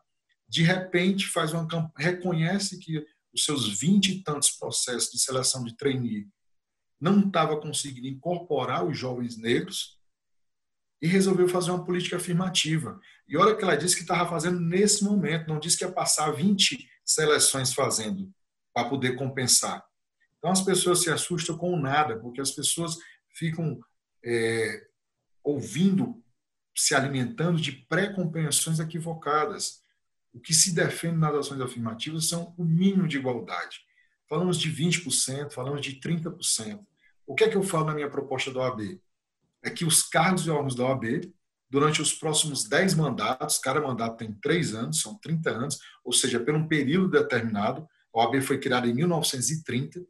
de 0.49 0.63
repente 0.63 1.27
faz 1.27 1.53
uma 1.53 1.67
reconhece 1.97 2.79
que 2.79 3.03
os 3.33 3.45
seus 3.45 3.79
vinte 3.79 4.09
e 4.09 4.23
tantos 4.23 4.51
processos 4.51 5.11
de 5.11 5.19
seleção 5.19 5.63
de 5.63 5.75
trainee 5.75 6.27
não 6.99 7.19
estava 7.19 7.59
conseguindo 7.59 8.07
incorporar 8.07 8.85
os 8.85 8.97
jovens 8.97 9.37
negros 9.37 9.96
e 11.01 11.07
resolveu 11.07 11.47
fazer 11.47 11.71
uma 11.71 11.83
política 11.83 12.17
afirmativa. 12.17 12.99
E 13.27 13.37
olha 13.37 13.55
que 13.55 13.63
ela 13.63 13.75
disse 13.75 13.95
que 13.95 14.01
estava 14.01 14.29
fazendo 14.29 14.59
nesse 14.59 15.03
momento, 15.03 15.47
não 15.47 15.59
disse 15.59 15.77
que 15.77 15.85
ia 15.85 15.91
passar 15.91 16.31
20 16.31 16.89
seleções 17.05 17.73
fazendo 17.73 18.31
para 18.73 18.89
poder 18.89 19.15
compensar. 19.15 19.83
Então 20.37 20.51
as 20.51 20.61
pessoas 20.61 21.01
se 21.01 21.09
assustam 21.09 21.57
com 21.57 21.79
nada, 21.79 22.19
porque 22.19 22.41
as 22.41 22.51
pessoas 22.51 22.97
ficam 23.33 23.79
é, 24.23 24.87
ouvindo, 25.43 26.23
se 26.75 26.93
alimentando 26.93 27.59
de 27.59 27.71
pré-compreensões 27.71 28.79
equivocadas. 28.79 29.81
O 30.33 30.39
que 30.39 30.53
se 30.53 30.73
defende 30.73 31.17
nas 31.17 31.33
ações 31.33 31.61
afirmativas 31.61 32.27
são 32.27 32.53
o 32.57 32.63
mínimo 32.63 33.07
de 33.07 33.17
igualdade. 33.17 33.81
falamos 34.29 34.59
de 34.59 34.69
20%, 34.71 35.51
falamos 35.51 35.81
de 35.81 35.99
30%. 35.99 36.85
O 37.25 37.33
que 37.33 37.43
é 37.43 37.49
que 37.49 37.57
eu 37.57 37.63
falo 37.63 37.85
na 37.85 37.93
minha 37.93 38.09
proposta 38.09 38.51
da 38.51 38.59
OAB? 38.59 39.01
É 39.63 39.69
que 39.69 39.85
os 39.85 40.03
cargos 40.03 40.45
e 40.45 40.49
órgãos 40.49 40.75
da 40.75 40.85
OAB, 40.85 41.31
durante 41.69 42.01
os 42.01 42.13
próximos 42.13 42.63
10 42.63 42.93
mandatos, 42.95 43.57
cada 43.57 43.81
mandato 43.81 44.17
tem 44.17 44.33
3 44.33 44.73
anos, 44.75 45.01
são 45.01 45.17
30 45.19 45.49
anos, 45.49 45.79
ou 46.03 46.13
seja, 46.13 46.39
por 46.39 46.55
um 46.55 46.67
período 46.67 47.09
determinado, 47.09 47.87
a 48.13 48.19
OAB 48.19 48.41
foi 48.41 48.59
criada 48.59 48.87
em 48.87 48.93
1930, 48.93 50.01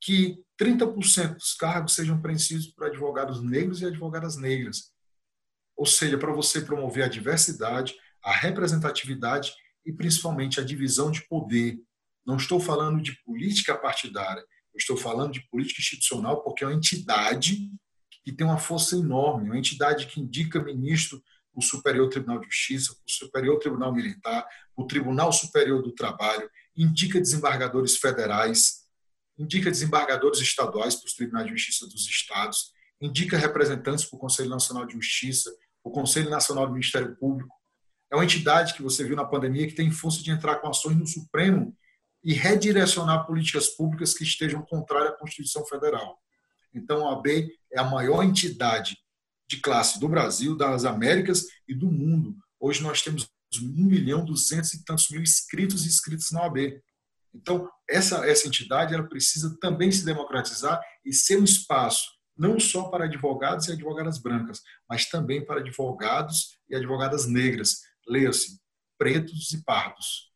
que 0.00 0.44
30% 0.60 1.34
dos 1.34 1.54
cargos 1.54 1.94
sejam 1.94 2.20
preenchidos 2.20 2.66
por 2.66 2.86
advogados 2.86 3.42
negros 3.42 3.80
e 3.80 3.86
advogadas 3.86 4.36
negras. 4.36 4.92
Ou 5.76 5.86
seja, 5.86 6.18
para 6.18 6.32
você 6.32 6.60
promover 6.60 7.04
a 7.04 7.08
diversidade, 7.08 7.94
a 8.22 8.32
representatividade 8.32 9.52
e 9.84 9.92
principalmente 9.92 10.58
a 10.58 10.64
divisão 10.64 11.10
de 11.10 11.26
poder. 11.28 11.78
Não 12.26 12.36
estou 12.36 12.58
falando 12.58 13.00
de 13.00 13.12
política 13.24 13.76
partidária, 13.76 14.40
eu 14.40 14.78
estou 14.78 14.96
falando 14.96 15.32
de 15.32 15.46
política 15.48 15.80
institucional 15.80 16.42
porque 16.42 16.64
é 16.64 16.66
uma 16.66 16.74
entidade 16.74 17.70
que 18.26 18.32
tem 18.32 18.44
uma 18.44 18.58
força 18.58 18.96
enorme, 18.96 19.50
uma 19.50 19.56
entidade 19.56 20.08
que 20.08 20.20
indica 20.20 20.60
ministro 20.60 21.22
o 21.54 21.62
Superior 21.62 22.08
Tribunal 22.08 22.40
de 22.40 22.46
Justiça, 22.46 22.92
o 22.92 22.96
Superior 23.08 23.56
Tribunal 23.60 23.94
Militar, 23.94 24.44
o 24.76 24.84
Tribunal 24.84 25.32
Superior 25.32 25.80
do 25.80 25.92
Trabalho, 25.92 26.50
indica 26.76 27.20
desembargadores 27.20 27.96
federais, 27.96 28.84
indica 29.38 29.70
desembargadores 29.70 30.40
estaduais 30.40 30.96
para 30.96 31.06
os 31.06 31.14
tribunais 31.14 31.46
de 31.46 31.52
justiça 31.52 31.86
dos 31.86 32.04
estados, 32.08 32.72
indica 33.00 33.38
representantes 33.38 34.04
para 34.04 34.16
o 34.16 34.20
Conselho 34.20 34.50
Nacional 34.50 34.84
de 34.84 34.94
Justiça, 34.94 35.48
o 35.84 35.92
Conselho 35.92 36.28
Nacional 36.28 36.66
do 36.66 36.72
Ministério 36.72 37.14
Público. 37.14 37.54
É 38.10 38.16
uma 38.16 38.24
entidade 38.24 38.74
que 38.74 38.82
você 38.82 39.04
viu 39.04 39.14
na 39.14 39.24
pandemia 39.24 39.68
que 39.68 39.74
tem 39.74 39.88
força 39.92 40.20
de 40.20 40.32
entrar 40.32 40.56
com 40.56 40.66
ações 40.66 40.96
no 40.96 41.06
Supremo 41.06 41.76
e 42.24 42.32
redirecionar 42.32 43.24
políticas 43.24 43.68
públicas 43.68 44.14
que 44.14 44.24
estejam 44.24 44.62
contrárias 44.62 45.12
à 45.12 45.16
Constituição 45.16 45.64
Federal. 45.64 46.20
Então, 46.76 47.08
a 47.08 47.14
AB 47.14 47.48
é 47.72 47.80
a 47.80 47.84
maior 47.84 48.22
entidade 48.22 48.96
de 49.48 49.60
classe 49.60 49.98
do 49.98 50.08
Brasil, 50.08 50.56
das 50.56 50.84
Américas 50.84 51.46
e 51.66 51.74
do 51.74 51.90
mundo. 51.90 52.36
Hoje 52.60 52.82
nós 52.82 53.02
temos 53.02 53.28
1 53.60 53.84
milhão 53.84 54.24
duzentos 54.24 54.74
e 54.74 54.84
tantos 54.84 55.08
mil 55.10 55.22
inscritos 55.22 55.84
e 55.84 55.88
inscritos 55.88 56.30
na 56.32 56.42
OAB. 56.42 56.80
Então, 57.34 57.68
essa, 57.88 58.26
essa 58.26 58.46
entidade 58.46 58.94
ela 58.94 59.08
precisa 59.08 59.56
também 59.60 59.90
se 59.90 60.04
democratizar 60.04 60.80
e 61.04 61.12
ser 61.12 61.38
um 61.38 61.44
espaço 61.44 62.16
não 62.36 62.60
só 62.60 62.88
para 62.88 63.06
advogados 63.06 63.66
e 63.66 63.72
advogadas 63.72 64.18
brancas, 64.18 64.60
mas 64.88 65.08
também 65.08 65.44
para 65.44 65.60
advogados 65.60 66.58
e 66.68 66.76
advogadas 66.76 67.26
negras, 67.26 67.80
leia-se, 68.06 68.60
pretos 68.98 69.52
e 69.52 69.64
pardos. 69.64 70.30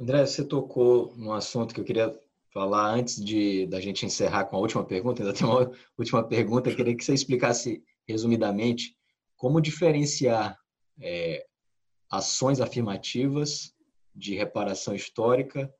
André, 0.00 0.24
você 0.24 0.42
tocou 0.42 1.14
num 1.16 1.32
assunto 1.32 1.74
que 1.74 1.80
eu 1.80 1.84
queria 1.84 2.18
falar 2.52 2.94
antes 2.94 3.22
de 3.22 3.66
da 3.66 3.80
gente 3.80 4.04
encerrar 4.04 4.44
com 4.44 4.56
a 4.56 4.60
última 4.60 4.84
pergunta. 4.84 5.22
Ainda 5.22 5.34
tem 5.34 5.46
uma 5.46 5.70
última 5.96 6.22
pergunta. 6.26 6.74
Queria 6.74 6.96
que 6.96 7.04
você 7.04 7.14
explicasse 7.14 7.82
resumidamente 8.06 8.96
como 9.36 9.60
diferenciar 9.60 10.58
é, 11.00 11.46
ações 12.10 12.60
afirmativas 12.60 13.72
de 14.14 14.34
reparação 14.34 14.94
histórica 14.94 15.72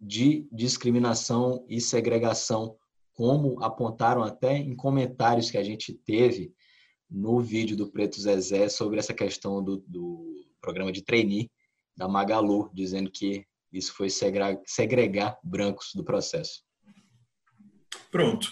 de 0.00 0.48
discriminação 0.50 1.64
e 1.68 1.80
segregação, 1.80 2.76
como 3.12 3.62
apontaram 3.62 4.22
até 4.22 4.56
em 4.56 4.74
comentários 4.74 5.50
que 5.50 5.58
a 5.58 5.62
gente 5.62 5.92
teve 5.92 6.54
no 7.08 7.40
vídeo 7.40 7.76
do 7.76 7.90
Preto 7.90 8.20
Zezé 8.20 8.68
sobre 8.68 8.98
essa 8.98 9.12
questão 9.12 9.62
do, 9.62 9.78
do 9.86 10.46
programa 10.60 10.90
de 10.90 11.02
trainee 11.02 11.50
da 11.96 12.08
Magalu, 12.08 12.70
dizendo 12.72 13.10
que 13.10 13.44
isso 13.72 13.94
foi 13.94 14.08
segregar, 14.10 15.38
brancos 15.42 15.90
do 15.94 16.04
processo. 16.04 16.62
Pronto. 18.10 18.50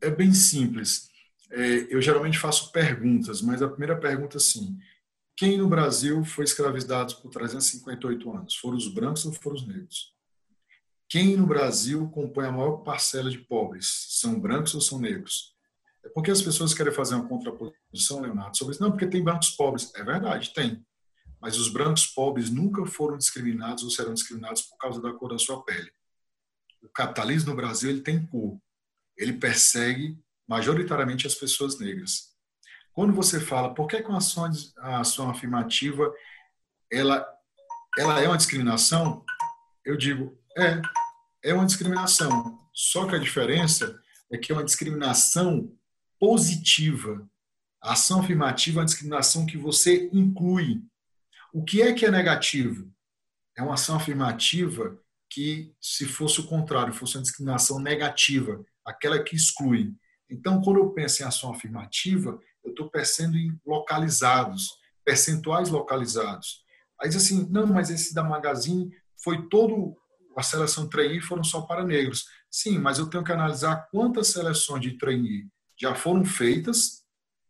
É 0.00 0.10
bem 0.10 0.32
simples. 0.32 1.08
É, 1.50 1.94
eu 1.94 2.00
geralmente 2.00 2.38
faço 2.38 2.72
perguntas, 2.72 3.42
mas 3.42 3.60
a 3.60 3.68
primeira 3.68 3.98
pergunta 3.98 4.36
é 4.36 4.38
assim: 4.38 4.78
quem 5.36 5.58
no 5.58 5.68
Brasil 5.68 6.24
foi 6.24 6.44
escravizado 6.44 7.16
por 7.16 7.30
358 7.30 8.30
anos? 8.30 8.56
Foram 8.56 8.76
os 8.76 8.92
brancos 8.92 9.24
ou 9.24 9.32
foram 9.32 9.56
os 9.56 9.66
negros? 9.66 10.14
Quem 11.08 11.36
no 11.36 11.46
Brasil 11.46 12.08
compõe 12.10 12.46
a 12.46 12.52
maior 12.52 12.78
parcela 12.78 13.30
de 13.30 13.38
pobres? 13.38 14.06
São 14.20 14.38
brancos 14.38 14.74
ou 14.74 14.80
são 14.80 15.00
negros? 15.00 15.56
É 16.04 16.08
porque 16.08 16.30
as 16.30 16.40
pessoas 16.40 16.72
querem 16.72 16.92
fazer 16.92 17.16
uma 17.16 17.28
contraposição, 17.28 18.20
Leonardo, 18.20 18.56
sobre 18.56 18.74
isso. 18.74 18.82
Não, 18.82 18.90
porque 18.90 19.06
tem 19.06 19.22
brancos 19.22 19.50
pobres. 19.50 19.92
É 19.96 20.04
verdade, 20.04 20.52
tem. 20.54 20.84
Mas 21.40 21.56
os 21.56 21.72
brancos 21.72 22.06
pobres 22.06 22.50
nunca 22.50 22.84
foram 22.86 23.16
discriminados 23.16 23.82
ou 23.82 23.90
serão 23.90 24.14
discriminados 24.14 24.62
por 24.62 24.76
causa 24.76 25.00
da 25.00 25.12
cor 25.12 25.30
da 25.30 25.38
sua 25.38 25.64
pele. 25.64 25.90
O 26.82 26.88
capitalismo 26.88 27.50
no 27.50 27.56
Brasil 27.56 27.90
ele 27.90 28.02
tem 28.02 28.26
cor. 28.26 28.58
Ele 29.16 29.34
persegue 29.34 30.18
majoritariamente 30.48 31.26
as 31.26 31.34
pessoas 31.34 31.78
negras. 31.78 32.30
Quando 32.92 33.14
você 33.14 33.40
fala 33.40 33.72
por 33.72 33.86
que 33.86 33.96
a 33.96 34.16
ação, 34.16 34.50
a 34.78 35.00
ação 35.00 35.30
afirmativa 35.30 36.12
ela, 36.90 37.26
ela 37.96 38.20
é 38.20 38.26
uma 38.26 38.36
discriminação, 38.36 39.24
eu 39.84 39.96
digo, 39.96 40.36
é, 40.58 40.80
é 41.44 41.54
uma 41.54 41.66
discriminação. 41.66 42.58
Só 42.72 43.06
que 43.06 43.14
a 43.14 43.18
diferença 43.18 43.98
é 44.30 44.36
que 44.36 44.52
é 44.52 44.54
uma 44.54 44.64
discriminação 44.64 45.72
positiva. 46.18 47.28
A 47.82 47.92
ação 47.92 48.20
afirmativa 48.20 48.78
é 48.78 48.80
uma 48.80 48.86
discriminação 48.86 49.46
que 49.46 49.56
você 49.56 50.10
inclui. 50.12 50.82
O 51.52 51.64
que 51.64 51.82
é 51.82 51.92
que 51.92 52.06
é 52.06 52.10
negativo? 52.10 52.90
É 53.56 53.62
uma 53.62 53.74
ação 53.74 53.96
afirmativa 53.96 54.98
que, 55.28 55.72
se 55.80 56.06
fosse 56.06 56.40
o 56.40 56.46
contrário, 56.46 56.92
fosse 56.92 57.16
uma 57.16 57.22
discriminação 57.22 57.78
negativa, 57.78 58.64
aquela 58.84 59.22
que 59.22 59.36
exclui. 59.36 59.92
Então, 60.28 60.60
quando 60.60 60.78
eu 60.78 60.90
penso 60.90 61.22
em 61.22 61.26
ação 61.26 61.52
afirmativa, 61.52 62.38
eu 62.64 62.70
estou 62.70 62.88
pensando 62.90 63.36
em 63.36 63.58
localizados, 63.66 64.68
percentuais 65.04 65.68
localizados. 65.68 66.64
Aí 67.00 67.08
diz 67.08 67.16
assim, 67.24 67.48
não, 67.50 67.66
mas 67.66 67.90
esse 67.90 68.14
da 68.14 68.22
Magazine 68.22 68.90
foi 69.22 69.48
todo 69.48 69.96
a 70.36 70.42
seleção 70.42 70.88
trainee 70.88 71.20
foram 71.20 71.44
só 71.44 71.62
para 71.62 71.84
negros. 71.84 72.26
Sim, 72.50 72.78
mas 72.78 72.98
eu 72.98 73.08
tenho 73.08 73.24
que 73.24 73.32
analisar 73.32 73.88
quantas 73.90 74.28
seleções 74.28 74.82
de 74.82 74.96
trainee 74.96 75.46
já 75.78 75.94
foram 75.94 76.24
feitas, 76.24 77.02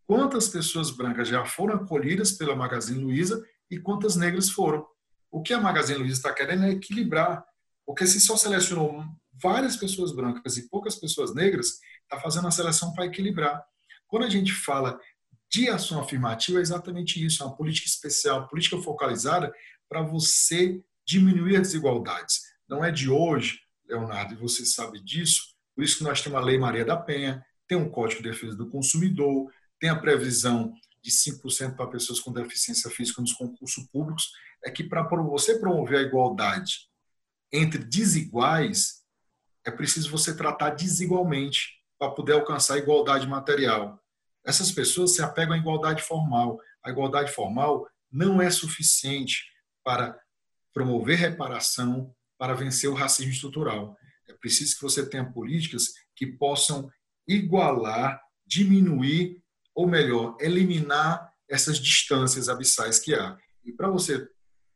quantas 0.07 0.49
pessoas 0.49 0.91
brancas 0.91 1.29
já 1.29 1.45
foram 1.45 1.77
acolhidas 1.77 2.33
pela 2.33 2.57
Magazine 2.57 3.03
Luiza 3.03 3.45
e 3.70 3.78
quantas 3.78 4.16
negras 4.16 4.50
foram. 4.50 4.87
O 5.30 5.42
que 5.42 5.52
a 5.52 5.61
Magazine 5.61 5.98
Luiza 5.98 6.16
está 6.16 6.33
querendo 6.33 6.64
é 6.64 6.70
equilibrar, 6.70 7.44
porque 7.87 8.06
se 8.06 8.20
só 8.20 8.37
selecionou 8.37 9.04
várias 9.33 9.76
pessoas 9.76 10.12
brancas 10.14 10.56
e 10.56 10.68
poucas 10.68 10.96
pessoas 10.96 11.35
negras, 11.35 11.78
está 12.02 12.18
fazendo 12.20 12.48
a 12.48 12.50
seleção 12.50 12.92
para 12.92 13.06
equilibrar. 13.06 13.62
Quando 14.09 14.24
a 14.24 14.30
gente 14.30 14.52
fala 14.52 14.98
de 15.48 15.68
ação 15.68 16.00
afirmativa, 16.00 16.59
é 16.59 16.62
exatamente 16.62 17.24
isso, 17.24 17.42
é 17.42 17.46
uma 17.46 17.56
política 17.56 17.88
especial, 17.88 18.48
política 18.48 18.80
focalizada 18.83 19.52
para 19.88 20.02
você 20.02 20.83
diminuir 21.06 21.56
as 21.56 21.68
desigualdades 21.68 22.50
não 22.70 22.85
é 22.85 22.92
de 22.92 23.11
hoje, 23.11 23.59
Leonardo, 23.88 24.33
e 24.33 24.37
você 24.37 24.64
sabe 24.64 25.02
disso, 25.02 25.42
por 25.74 25.83
isso 25.83 25.98
que 25.98 26.04
nós 26.04 26.22
temos 26.22 26.38
a 26.38 26.44
Lei 26.44 26.56
Maria 26.56 26.85
da 26.85 26.96
Penha, 26.96 27.44
tem 27.66 27.76
um 27.76 27.90
Código 27.90 28.22
de 28.22 28.30
Defesa 28.30 28.56
do 28.56 28.70
Consumidor, 28.70 29.50
tem 29.80 29.90
a 29.90 29.98
previsão 29.98 30.72
de 31.03 31.11
5% 31.11 31.77
para 31.77 31.87
pessoas 31.87 32.21
com 32.21 32.33
deficiência 32.33 32.91
física 32.91 33.21
nos 33.21 33.33
concursos 33.33 33.87
públicos, 33.89 34.31
é 34.65 34.71
que 34.71 34.85
para 34.85 35.03
você 35.23 35.59
promover 35.59 35.99
a 35.99 36.03
igualdade 36.03 36.89
entre 37.53 37.83
desiguais, 37.83 39.03
é 39.65 39.71
preciso 39.71 40.11
você 40.11 40.37
tratar 40.37 40.71
desigualmente 40.71 41.81
para 41.99 42.11
poder 42.11 42.33
alcançar 42.33 42.75
a 42.75 42.79
igualdade 42.79 43.27
material. 43.27 44.01
Essas 44.45 44.73
pessoas 44.73 45.15
se 45.15 45.23
apegam 45.23 45.55
à 45.55 45.59
igualdade 45.59 46.03
formal. 46.03 46.59
A 46.83 46.91
igualdade 46.91 47.33
formal 47.33 47.87
não 48.11 48.41
é 48.41 48.51
suficiente 48.51 49.45
para 49.85 50.19
promover 50.73 51.19
reparação, 51.19 52.15
para 52.39 52.55
vencer 52.55 52.89
o 52.89 52.95
racismo 52.95 53.33
estrutural. 53.33 53.97
É 54.29 54.33
preciso 54.33 54.77
que 54.77 54.83
você 54.83 55.07
tenha 55.07 55.31
políticas 55.31 55.93
que 56.15 56.27
possam 56.27 56.91
igualar, 57.27 58.21
diminuir, 58.47 59.43
ou 59.74 59.87
melhor, 59.87 60.37
eliminar 60.40 61.33
essas 61.48 61.78
distâncias 61.78 62.48
abissais 62.48 62.98
que 62.98 63.14
há. 63.14 63.37
E 63.64 63.72
para 63.72 63.88
você 63.88 64.28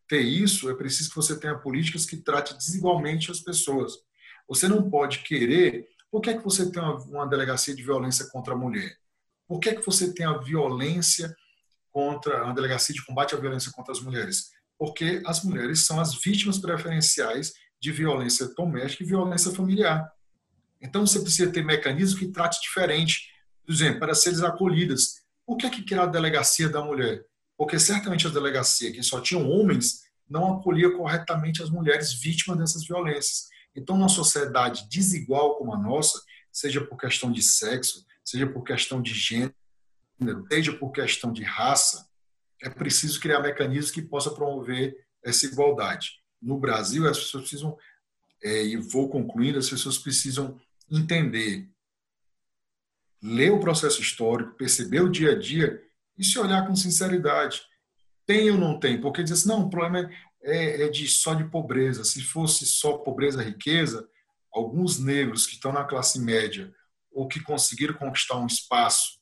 ter 0.09 0.21
isso, 0.21 0.71
é 0.71 0.75
preciso 0.75 1.11
que 1.11 1.17
você 1.17 1.39
tenha 1.39 1.59
políticas 1.59 2.05
que 2.05 2.17
tratem 2.17 2.57
desigualmente 2.57 3.31
as 3.31 3.41
pessoas. 3.41 3.95
Você 4.49 4.69
não 4.69 4.91
pode 4.91 5.21
querer. 5.21 5.87
Por 6.11 6.21
que, 6.21 6.31
é 6.31 6.37
que 6.37 6.45
você 6.45 6.71
tem 6.71 6.83
uma, 6.83 6.97
uma 7.05 7.27
delegacia 7.27 7.75
de 7.75 7.83
violência 7.83 8.27
contra 8.31 8.55
a 8.55 8.57
mulher? 8.57 8.97
Por 9.47 9.61
que, 9.61 9.71
é 9.71 9.75
que 9.75 9.85
você 9.85 10.13
tem 10.13 10.27
a 10.27 10.39
violência 10.39 11.35
contra 11.91 12.49
a 12.49 12.53
delegacia 12.53 12.95
de 12.95 13.05
combate 13.05 13.35
à 13.35 13.39
violência 13.39 13.73
contra 13.73 13.93
as 13.93 14.01
mulheres? 14.01 14.55
porque 14.79 15.23
as 15.25 15.43
mulheres 15.43 15.87
são 15.87 16.01
as 16.01 16.15
vítimas 16.15 16.59
preferenciais 16.59 17.53
de 17.81 17.93
violência 17.93 18.49
doméstica 18.55 19.03
e 19.03 19.07
violência 19.07 19.51
familiar. 19.53 20.11
Então, 20.81 21.07
você 21.07 21.21
precisa 21.21 21.51
ter 21.51 21.65
mecanismos 21.65 22.19
que 22.19 22.29
trate 22.29 22.61
diferente, 22.61 23.31
exemplo, 23.73 24.01
para 24.01 24.15
serem 24.15 24.45
acolhidas. 24.45 25.23
Por 25.47 25.57
que, 25.57 25.67
é 25.67 25.71
que 25.71 25.85
criar 25.85 26.05
a 26.05 26.07
delegacia 26.07 26.69
da 26.69 26.83
mulher? 26.83 27.25
Porque 27.57 27.79
certamente 27.79 28.27
a 28.27 28.31
delegacia, 28.31 28.93
que 28.93 29.03
só 29.03 29.21
tinham 29.21 29.49
homens, 29.49 30.01
não 30.29 30.55
acolhia 30.55 30.91
corretamente 30.91 31.63
as 31.63 31.71
mulheres 31.71 32.13
vítimas 32.13 32.59
dessas 32.59 32.87
violências. 32.87 33.49
Então, 33.77 33.97
numa 33.97 34.09
sociedade 34.09 34.89
desigual 34.89 35.57
como 35.57 35.75
a 35.75 35.79
nossa, 35.79 36.21
seja 36.53 36.81
por 36.81 36.97
questão 36.97 37.31
de 37.31 37.43
sexo, 37.43 38.05
seja 38.25 38.47
por 38.47 38.63
questão 38.63 39.03
de 39.03 39.13
gênero, 39.13 39.55
seja 40.51 40.73
por 40.73 40.93
questão 40.93 41.33
de 41.33 41.43
raça, 41.43 42.07
é 42.63 42.71
preciso 42.71 43.21
criar 43.21 43.41
mecanismos 43.41 43.91
que 43.91 44.01
possam 44.01 44.35
promover 44.35 44.95
essa 45.23 45.47
igualdade. 45.47 46.13
No 46.41 46.59
Brasil, 46.59 47.09
as 47.09 47.19
pessoas 47.19 47.43
precisam, 47.45 47.77
é, 48.43 48.65
e 48.65 48.77
vou 48.77 49.09
concluindo, 49.09 49.59
as 49.59 49.69
pessoas 49.69 49.99
precisam 49.99 50.59
entender, 50.91 51.69
ler 53.25 53.51
o 53.51 53.59
processo 53.59 54.03
histórico, 54.03 54.55
perceber 54.55 55.01
o 55.01 55.11
dia 55.11 55.33
a 55.33 55.39
dia 55.39 55.81
e 56.19 56.23
se 56.23 56.39
olhar 56.39 56.67
com 56.67 56.77
sinceridade. 56.77 57.63
Tem 58.27 58.51
ou 58.51 58.59
não 58.59 58.79
tem? 58.79 59.01
Porque 59.01 59.23
diz 59.23 59.33
assim, 59.33 59.49
não, 59.49 59.63
o 59.63 59.71
problema 59.71 60.11
é, 60.43 60.83
é 60.83 60.89
de, 60.91 61.09
só 61.09 61.33
de 61.33 61.45
pobreza. 61.45 62.05
Se 62.05 62.23
fosse 62.23 62.67
só 62.67 62.99
pobreza 62.99 63.43
riqueza, 63.43 64.07
alguns 64.53 64.99
negros 64.99 65.47
que 65.47 65.55
estão 65.55 65.73
na 65.73 65.85
classe 65.85 66.21
média 66.21 66.71
ou 67.11 67.27
que 67.27 67.41
conseguiram 67.41 67.95
conquistar 67.95 68.37
um 68.37 68.47
espaço 68.47 69.19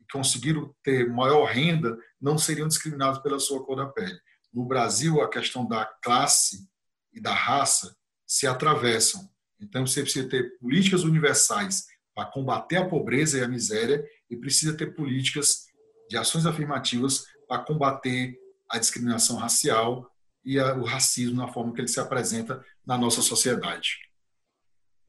e 0.00 0.12
conseguiram 0.12 0.74
ter 0.82 1.08
maior 1.08 1.44
renda, 1.44 1.96
não 2.20 2.36
seriam 2.36 2.66
discriminados 2.66 3.20
pela 3.20 3.38
sua 3.38 3.64
cor 3.64 3.76
da 3.76 3.86
pele. 3.86 4.18
No 4.52 4.66
Brasil, 4.66 5.20
a 5.20 5.30
questão 5.30 5.64
da 5.64 5.84
classe 6.02 6.68
e 7.12 7.20
da 7.20 7.32
raça 7.32 7.96
se 8.26 8.48
atravessam. 8.48 9.28
Então, 9.60 9.86
você 9.86 10.02
precisa 10.02 10.28
ter 10.28 10.58
políticas 10.58 11.04
universais 11.04 11.86
para 12.14 12.30
combater 12.30 12.76
a 12.76 12.88
pobreza 12.88 13.38
e 13.38 13.42
a 13.42 13.48
miséria 13.48 14.04
e 14.30 14.36
precisa 14.36 14.76
ter 14.76 14.94
políticas 14.94 15.66
de 16.08 16.16
ações 16.16 16.46
afirmativas 16.46 17.26
para 17.48 17.62
combater 17.62 18.38
a 18.70 18.78
discriminação 18.78 19.36
racial 19.36 20.10
e 20.44 20.58
a, 20.58 20.74
o 20.74 20.84
racismo 20.84 21.36
na 21.36 21.48
forma 21.48 21.72
que 21.72 21.80
ele 21.80 21.88
se 21.88 22.00
apresenta 22.00 22.64
na 22.86 22.96
nossa 22.96 23.22
sociedade. 23.22 23.98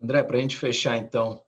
André, 0.01 0.23
para 0.23 0.37
a 0.37 0.41
gente 0.41 0.57
fechar 0.57 0.97
então, 0.97 1.41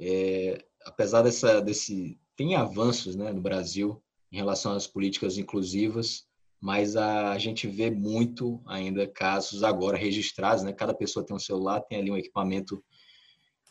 é, 0.00 0.64
apesar 0.84 1.22
dessa, 1.22 1.60
desse 1.60 2.18
tem 2.36 2.56
avanços 2.56 3.14
né, 3.14 3.32
no 3.32 3.40
Brasil 3.40 4.02
em 4.30 4.36
relação 4.36 4.72
às 4.72 4.86
políticas 4.86 5.36
inclusivas, 5.36 6.26
mas 6.60 6.96
a 6.96 7.36
gente 7.38 7.66
vê 7.66 7.90
muito 7.90 8.62
ainda 8.66 9.06
casos 9.06 9.64
agora 9.64 9.98
registrados, 9.98 10.62
né? 10.62 10.72
Cada 10.72 10.94
pessoa 10.94 11.26
tem 11.26 11.34
um 11.34 11.40
celular, 11.40 11.80
tem 11.80 11.98
ali 11.98 12.10
um 12.10 12.16
equipamento 12.16 12.82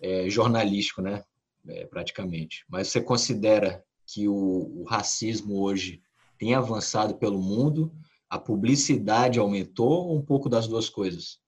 é, 0.01 0.29
jornalístico, 0.29 1.01
né? 1.01 1.23
É, 1.67 1.85
praticamente. 1.85 2.65
Mas 2.67 2.87
você 2.87 2.99
considera 2.99 3.83
que 4.05 4.27
o, 4.27 4.81
o 4.81 4.83
racismo 4.83 5.61
hoje 5.61 6.01
tem 6.37 6.55
avançado 6.55 7.15
pelo 7.15 7.41
mundo? 7.41 7.93
A 8.29 8.39
publicidade 8.39 9.39
aumentou 9.39 10.07
ou 10.07 10.17
um 10.17 10.25
pouco 10.25 10.49
das 10.49 10.67
duas 10.67 10.89
coisas? 10.89 11.39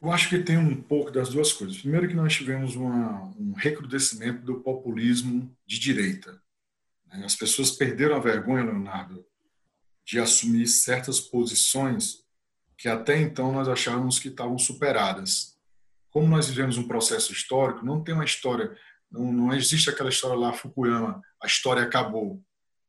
Eu 0.00 0.10
acho 0.10 0.28
que 0.28 0.38
tem 0.38 0.56
um 0.56 0.80
pouco 0.80 1.10
das 1.10 1.30
duas 1.30 1.52
coisas. 1.52 1.78
Primeiro 1.78 2.08
que 2.08 2.14
nós 2.14 2.34
tivemos 2.34 2.76
uma, 2.76 3.24
um 3.38 3.52
recrudescimento 3.52 4.42
do 4.42 4.60
populismo 4.60 5.50
de 5.66 5.78
direita. 5.78 6.40
As 7.24 7.34
pessoas 7.34 7.70
perderam 7.70 8.16
a 8.16 8.20
vergonha, 8.20 8.64
Leonardo, 8.64 9.24
de 10.04 10.20
assumir 10.20 10.66
certas 10.66 11.18
posições 11.20 12.24
que 12.76 12.88
até 12.88 13.20
então 13.20 13.52
nós 13.52 13.68
achávamos 13.68 14.18
que 14.18 14.28
estavam 14.28 14.58
superadas. 14.58 15.55
Como 16.16 16.28
nós 16.28 16.48
vivemos 16.48 16.78
um 16.78 16.88
processo 16.88 17.30
histórico, 17.30 17.84
não 17.84 18.02
tem 18.02 18.14
uma 18.14 18.24
história, 18.24 18.74
não, 19.12 19.30
não 19.30 19.54
existe 19.54 19.90
aquela 19.90 20.08
história 20.08 20.34
lá, 20.34 20.50
Fukuyama, 20.50 21.22
a 21.42 21.46
história 21.46 21.82
acabou. 21.82 22.42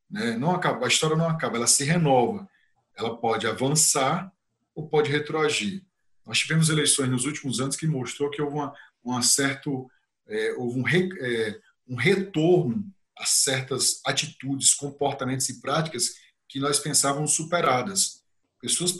Né? 0.09 0.37
Não 0.37 0.51
acaba, 0.51 0.85
a 0.85 0.87
história 0.87 1.17
não 1.17 1.27
acaba, 1.27 1.57
ela 1.57 1.67
se 1.67 1.83
renova. 1.83 2.47
Ela 2.95 3.17
pode 3.17 3.45
avançar 3.45 4.31
ou 4.73 4.87
pode 4.87 5.11
retroagir. 5.11 5.83
Nós 6.25 6.39
tivemos 6.39 6.69
eleições 6.69 7.09
nos 7.09 7.25
últimos 7.25 7.59
anos 7.59 7.75
que 7.75 7.85
mostrou 7.85 8.29
que 8.29 8.41
houve 8.41 8.55
uma, 8.55 8.73
uma 9.03 9.21
certo, 9.21 9.91
é, 10.25 10.53
houve 10.53 10.79
um, 10.79 10.83
re, 10.83 11.09
é, 11.19 11.59
um 11.85 11.97
retorno 11.97 12.81
a 13.17 13.25
certas 13.25 13.99
atitudes, 14.05 14.73
comportamentos 14.73 15.49
e 15.49 15.59
práticas 15.59 16.11
que 16.47 16.61
nós 16.61 16.79
pensávamos 16.79 17.33
superadas. 17.33 18.23
Pessoas 18.61 18.97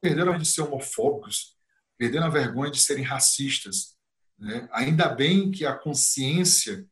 perderam 0.00 0.36
de 0.36 0.44
ser 0.44 0.62
homofóbicos, 0.62 1.53
perderam 1.98 2.26
a 2.26 2.30
vergonha 2.30 2.70
de 2.70 2.80
serem 2.80 3.04
racistas. 3.04 3.96
Né? 4.38 4.68
Ainda 4.72 5.08
bem 5.08 5.50
que 5.50 5.64
a 5.64 5.74
consciência 5.74 6.86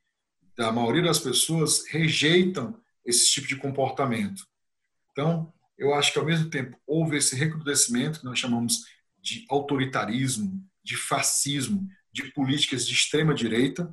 da 0.57 0.71
maioria 0.71 1.03
das 1.03 1.19
pessoas 1.19 1.87
rejeitam 1.88 2.79
esse 3.05 3.31
tipo 3.31 3.49
de 3.49 3.57
comportamento. 3.57 4.47
Então, 5.11 5.53
eu 5.77 5.95
acho 5.95 6.12
que 6.12 6.19
ao 6.19 6.25
mesmo 6.25 6.49
tempo 6.49 6.79
houve 6.87 7.17
esse 7.17 7.35
recrudescimento 7.35 8.21
que 8.21 8.25
nós 8.25 8.38
chamamos 8.38 8.85
de 9.21 9.45
autoritarismo, 9.49 10.62
de 10.85 10.97
fascismo, 10.97 11.88
de 12.12 12.31
políticas 12.33 12.87
de 12.87 12.93
extrema 12.93 13.35
direita, 13.35 13.93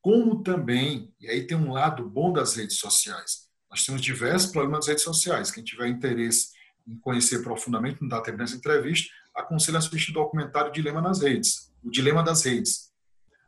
como 0.00 0.42
também, 0.42 1.14
e 1.20 1.28
aí 1.28 1.46
tem 1.46 1.56
um 1.56 1.72
lado 1.72 2.08
bom 2.08 2.32
das 2.32 2.56
redes 2.56 2.78
sociais, 2.78 3.48
nós 3.70 3.84
temos 3.84 4.02
diversos 4.02 4.50
problemas 4.50 4.80
nas 4.80 4.88
redes 4.88 5.04
sociais. 5.04 5.50
Quem 5.50 5.64
tiver 5.64 5.88
interesse 5.88 6.48
em 6.86 6.98
conhecer 6.98 7.42
profundamente, 7.42 8.02
não 8.02 8.08
dá 8.08 8.20
tempo 8.20 8.36
nessa 8.36 8.56
entrevista, 8.56 9.08
aconselho 9.34 9.76
a 9.76 9.78
assistir 9.78 10.10
o 10.10 10.14
documentário 10.14 10.72
Dilema 10.72 11.00
nas 11.00 11.20
Redes, 11.20 11.72
o 11.82 11.90
Dilema 11.90 12.22
das 12.22 12.44
Redes. 12.44 12.92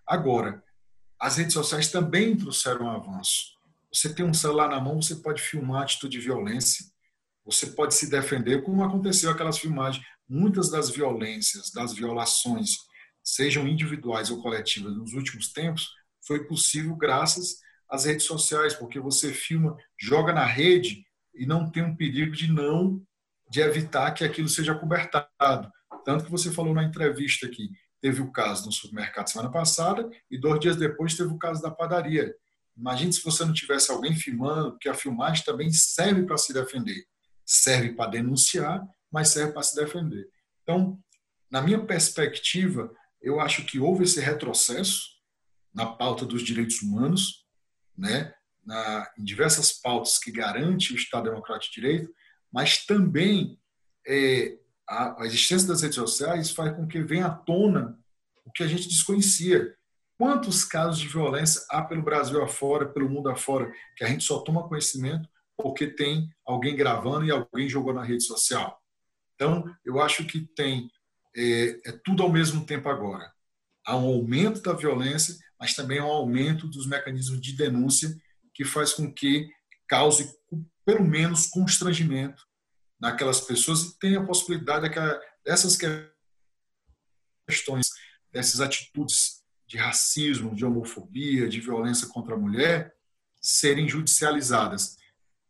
Agora, 0.06 0.62
as 1.20 1.36
redes 1.36 1.54
sociais 1.54 1.90
também 1.90 2.36
trouxeram 2.36 2.86
um 2.86 2.90
avanço. 2.90 3.54
Você 3.92 4.12
tem 4.12 4.24
um 4.24 4.34
celular 4.34 4.68
na 4.68 4.80
mão, 4.80 5.00
você 5.00 5.16
pode 5.16 5.40
filmar 5.40 5.82
atitude 5.82 6.18
de 6.18 6.24
violência, 6.24 6.84
você 7.44 7.66
pode 7.66 7.94
se 7.94 8.10
defender, 8.10 8.62
como 8.62 8.82
aconteceu 8.82 9.30
aquelas 9.30 9.58
filmagens. 9.58 10.04
Muitas 10.28 10.70
das 10.70 10.90
violências, 10.90 11.70
das 11.70 11.92
violações, 11.92 12.76
sejam 13.22 13.68
individuais 13.68 14.30
ou 14.30 14.42
coletivas, 14.42 14.96
nos 14.96 15.12
últimos 15.12 15.52
tempos, 15.52 15.90
foi 16.26 16.44
possível 16.44 16.96
graças 16.96 17.58
as 17.88 18.04
redes 18.06 18.26
sociais, 18.26 18.74
porque 18.74 18.98
você 18.98 19.32
filma, 19.32 19.76
joga 19.98 20.32
na 20.32 20.44
rede 20.44 21.04
e 21.34 21.46
não 21.46 21.70
tem 21.70 21.82
um 21.82 21.96
perigo 21.96 22.32
de 22.32 22.50
não, 22.50 23.02
de 23.50 23.60
evitar 23.60 24.12
que 24.12 24.24
aquilo 24.24 24.48
seja 24.48 24.74
cobertado. 24.74 25.70
Tanto 26.04 26.24
que 26.24 26.30
você 26.30 26.50
falou 26.50 26.74
na 26.74 26.84
entrevista 26.84 27.46
aqui, 27.46 27.70
teve 28.00 28.20
o 28.20 28.30
caso 28.30 28.66
no 28.66 28.72
supermercado 28.72 29.28
semana 29.28 29.50
passada 29.50 30.08
e 30.30 30.38
dois 30.38 30.60
dias 30.60 30.76
depois 30.76 31.16
teve 31.16 31.30
o 31.30 31.38
caso 31.38 31.62
da 31.62 31.70
padaria. 31.70 32.34
Imagine 32.76 33.12
se 33.12 33.22
você 33.22 33.44
não 33.44 33.52
tivesse 33.52 33.90
alguém 33.90 34.14
filmando, 34.14 34.72
porque 34.72 34.88
a 34.88 34.94
filmagem 34.94 35.44
também 35.44 35.70
serve 35.72 36.24
para 36.24 36.36
se 36.36 36.52
defender. 36.52 37.06
Serve 37.46 37.92
para 37.92 38.10
denunciar, 38.10 38.84
mas 39.10 39.28
serve 39.28 39.52
para 39.52 39.62
se 39.62 39.76
defender. 39.76 40.28
Então, 40.62 40.98
na 41.50 41.62
minha 41.62 41.84
perspectiva, 41.84 42.92
eu 43.22 43.40
acho 43.40 43.64
que 43.64 43.78
houve 43.78 44.04
esse 44.04 44.20
retrocesso 44.20 45.14
na 45.72 45.86
pauta 45.86 46.26
dos 46.26 46.42
direitos 46.42 46.82
humanos, 46.82 47.46
né, 47.96 48.34
na, 48.64 49.10
em 49.18 49.24
diversas 49.24 49.72
pautas 49.72 50.18
que 50.18 50.32
garante 50.32 50.92
o 50.92 50.96
Estado 50.96 51.30
Democrático 51.30 51.74
de 51.74 51.80
Direito, 51.80 52.14
mas 52.52 52.84
também 52.84 53.58
é, 54.06 54.58
a, 54.88 55.22
a, 55.22 55.26
existência 55.26 55.68
das 55.68 55.82
redes 55.82 55.96
sociais 55.96 56.50
faz 56.50 56.74
com 56.76 56.86
que 56.86 57.02
venha 57.02 57.26
à 57.26 57.30
tona 57.30 57.98
o 58.44 58.50
que 58.50 58.62
a 58.62 58.66
gente 58.66 58.88
desconhecia. 58.88 59.74
Quantos 60.16 60.64
casos 60.64 61.00
de 61.00 61.08
violência 61.08 61.62
há 61.70 61.82
pelo 61.82 62.02
Brasil 62.02 62.42
afora, 62.42 62.86
pelo 62.86 63.08
mundo 63.08 63.28
afora, 63.28 63.72
que 63.96 64.04
a 64.04 64.08
gente 64.08 64.24
só 64.24 64.40
toma 64.40 64.68
conhecimento 64.68 65.28
porque 65.56 65.86
tem 65.86 66.28
alguém 66.46 66.76
gravando 66.76 67.24
e 67.24 67.30
alguém 67.30 67.68
jogou 67.68 67.92
na 67.92 68.02
rede 68.02 68.24
social? 68.24 68.80
Então, 69.34 69.64
eu 69.84 70.00
acho 70.00 70.24
que 70.26 70.40
tem 70.54 70.88
é, 71.36 71.80
é 71.86 71.92
tudo 72.04 72.22
ao 72.22 72.30
mesmo 72.30 72.64
tempo 72.64 72.88
agora. 72.88 73.32
Há 73.84 73.96
um 73.96 74.06
aumento 74.06 74.62
da 74.62 74.72
violência 74.72 75.36
mas 75.64 75.74
também 75.74 75.96
é 75.96 76.02
um 76.02 76.10
aumento 76.10 76.68
dos 76.68 76.86
mecanismos 76.86 77.40
de 77.40 77.56
denúncia 77.56 78.14
que 78.52 78.66
faz 78.66 78.92
com 78.92 79.10
que 79.10 79.48
cause 79.88 80.30
pelo 80.84 81.02
menos 81.02 81.46
constrangimento 81.46 82.46
naquelas 83.04 83.38
pessoas 83.42 83.82
e 83.82 83.98
tenha 83.98 84.18
a 84.18 84.24
possibilidade 84.24 84.88
dessas 85.44 85.76
questões, 87.46 87.86
dessas 88.32 88.62
atitudes 88.62 89.44
de 89.66 89.76
racismo, 89.76 90.54
de 90.54 90.64
homofobia, 90.64 91.46
de 91.46 91.60
violência 91.60 92.08
contra 92.08 92.34
a 92.34 92.38
mulher 92.38 92.94
serem 93.42 93.86
judicializadas. 93.86 94.96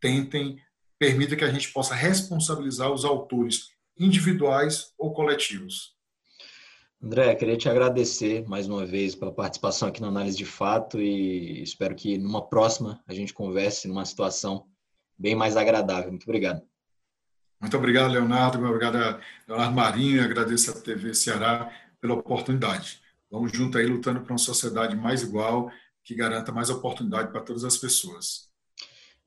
Tentem, 0.00 0.60
permita 0.98 1.36
que 1.36 1.44
a 1.44 1.52
gente 1.52 1.72
possa 1.72 1.94
responsabilizar 1.94 2.90
os 2.92 3.04
autores 3.04 3.68
individuais 3.96 4.92
ou 4.98 5.12
coletivos. 5.14 5.94
André, 7.00 7.36
queria 7.36 7.56
te 7.56 7.68
agradecer 7.68 8.44
mais 8.48 8.66
uma 8.66 8.84
vez 8.84 9.14
pela 9.14 9.32
participação 9.32 9.86
aqui 9.86 10.00
na 10.00 10.08
Análise 10.08 10.36
de 10.36 10.44
Fato 10.44 11.00
e 11.00 11.62
espero 11.62 11.94
que 11.94 12.18
numa 12.18 12.48
próxima 12.48 13.00
a 13.06 13.14
gente 13.14 13.32
converse 13.32 13.86
numa 13.86 14.04
situação 14.04 14.66
bem 15.16 15.36
mais 15.36 15.56
agradável. 15.56 16.10
Muito 16.10 16.24
obrigado. 16.24 16.60
Muito 17.60 17.76
obrigado, 17.76 18.12
Leonardo. 18.12 18.58
Muito 18.58 18.74
obrigado, 18.74 19.20
Leonardo 19.48 19.74
Marinho. 19.74 20.24
Agradeço 20.24 20.70
a 20.70 20.80
TV 20.80 21.14
Ceará 21.14 21.70
pela 22.00 22.14
oportunidade. 22.14 23.00
Vamos 23.30 23.52
junto 23.52 23.78
aí 23.78 23.86
lutando 23.86 24.20
para 24.20 24.32
uma 24.32 24.38
sociedade 24.38 24.94
mais 24.94 25.22
igual, 25.22 25.70
que 26.02 26.14
garanta 26.14 26.52
mais 26.52 26.70
oportunidade 26.70 27.32
para 27.32 27.40
todas 27.40 27.64
as 27.64 27.76
pessoas. 27.76 28.52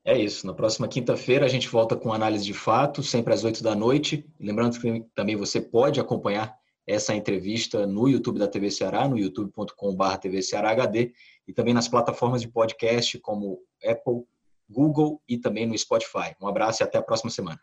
É 0.04 0.16
isso. 0.16 0.46
Na 0.46 0.54
próxima 0.54 0.88
quinta-feira 0.88 1.44
a 1.44 1.48
gente 1.48 1.68
volta 1.68 1.96
com 1.96 2.12
análise 2.12 2.44
de 2.44 2.54
fato, 2.54 3.02
sempre 3.02 3.34
às 3.34 3.44
oito 3.44 3.62
da 3.62 3.74
noite. 3.74 4.24
Lembrando 4.40 4.80
que 4.80 5.04
também 5.14 5.36
você 5.36 5.60
pode 5.60 6.00
acompanhar 6.00 6.56
essa 6.86 7.14
entrevista 7.14 7.86
no 7.86 8.08
YouTube 8.08 8.38
da 8.38 8.48
TV 8.48 8.70
Ceará, 8.70 9.06
no 9.06 9.18
youtube.com.br 9.18 10.16
TV 10.18 10.40
Ceará 10.40 10.70
HD, 10.70 11.12
e 11.46 11.52
também 11.52 11.74
nas 11.74 11.86
plataformas 11.86 12.40
de 12.40 12.48
podcast 12.48 13.18
como 13.18 13.60
Apple, 13.84 14.24
Google 14.66 15.20
e 15.28 15.36
também 15.36 15.66
no 15.66 15.76
Spotify. 15.76 16.34
Um 16.40 16.48
abraço 16.48 16.82
e 16.82 16.84
até 16.84 16.96
a 16.96 17.02
próxima 17.02 17.30
semana. 17.30 17.60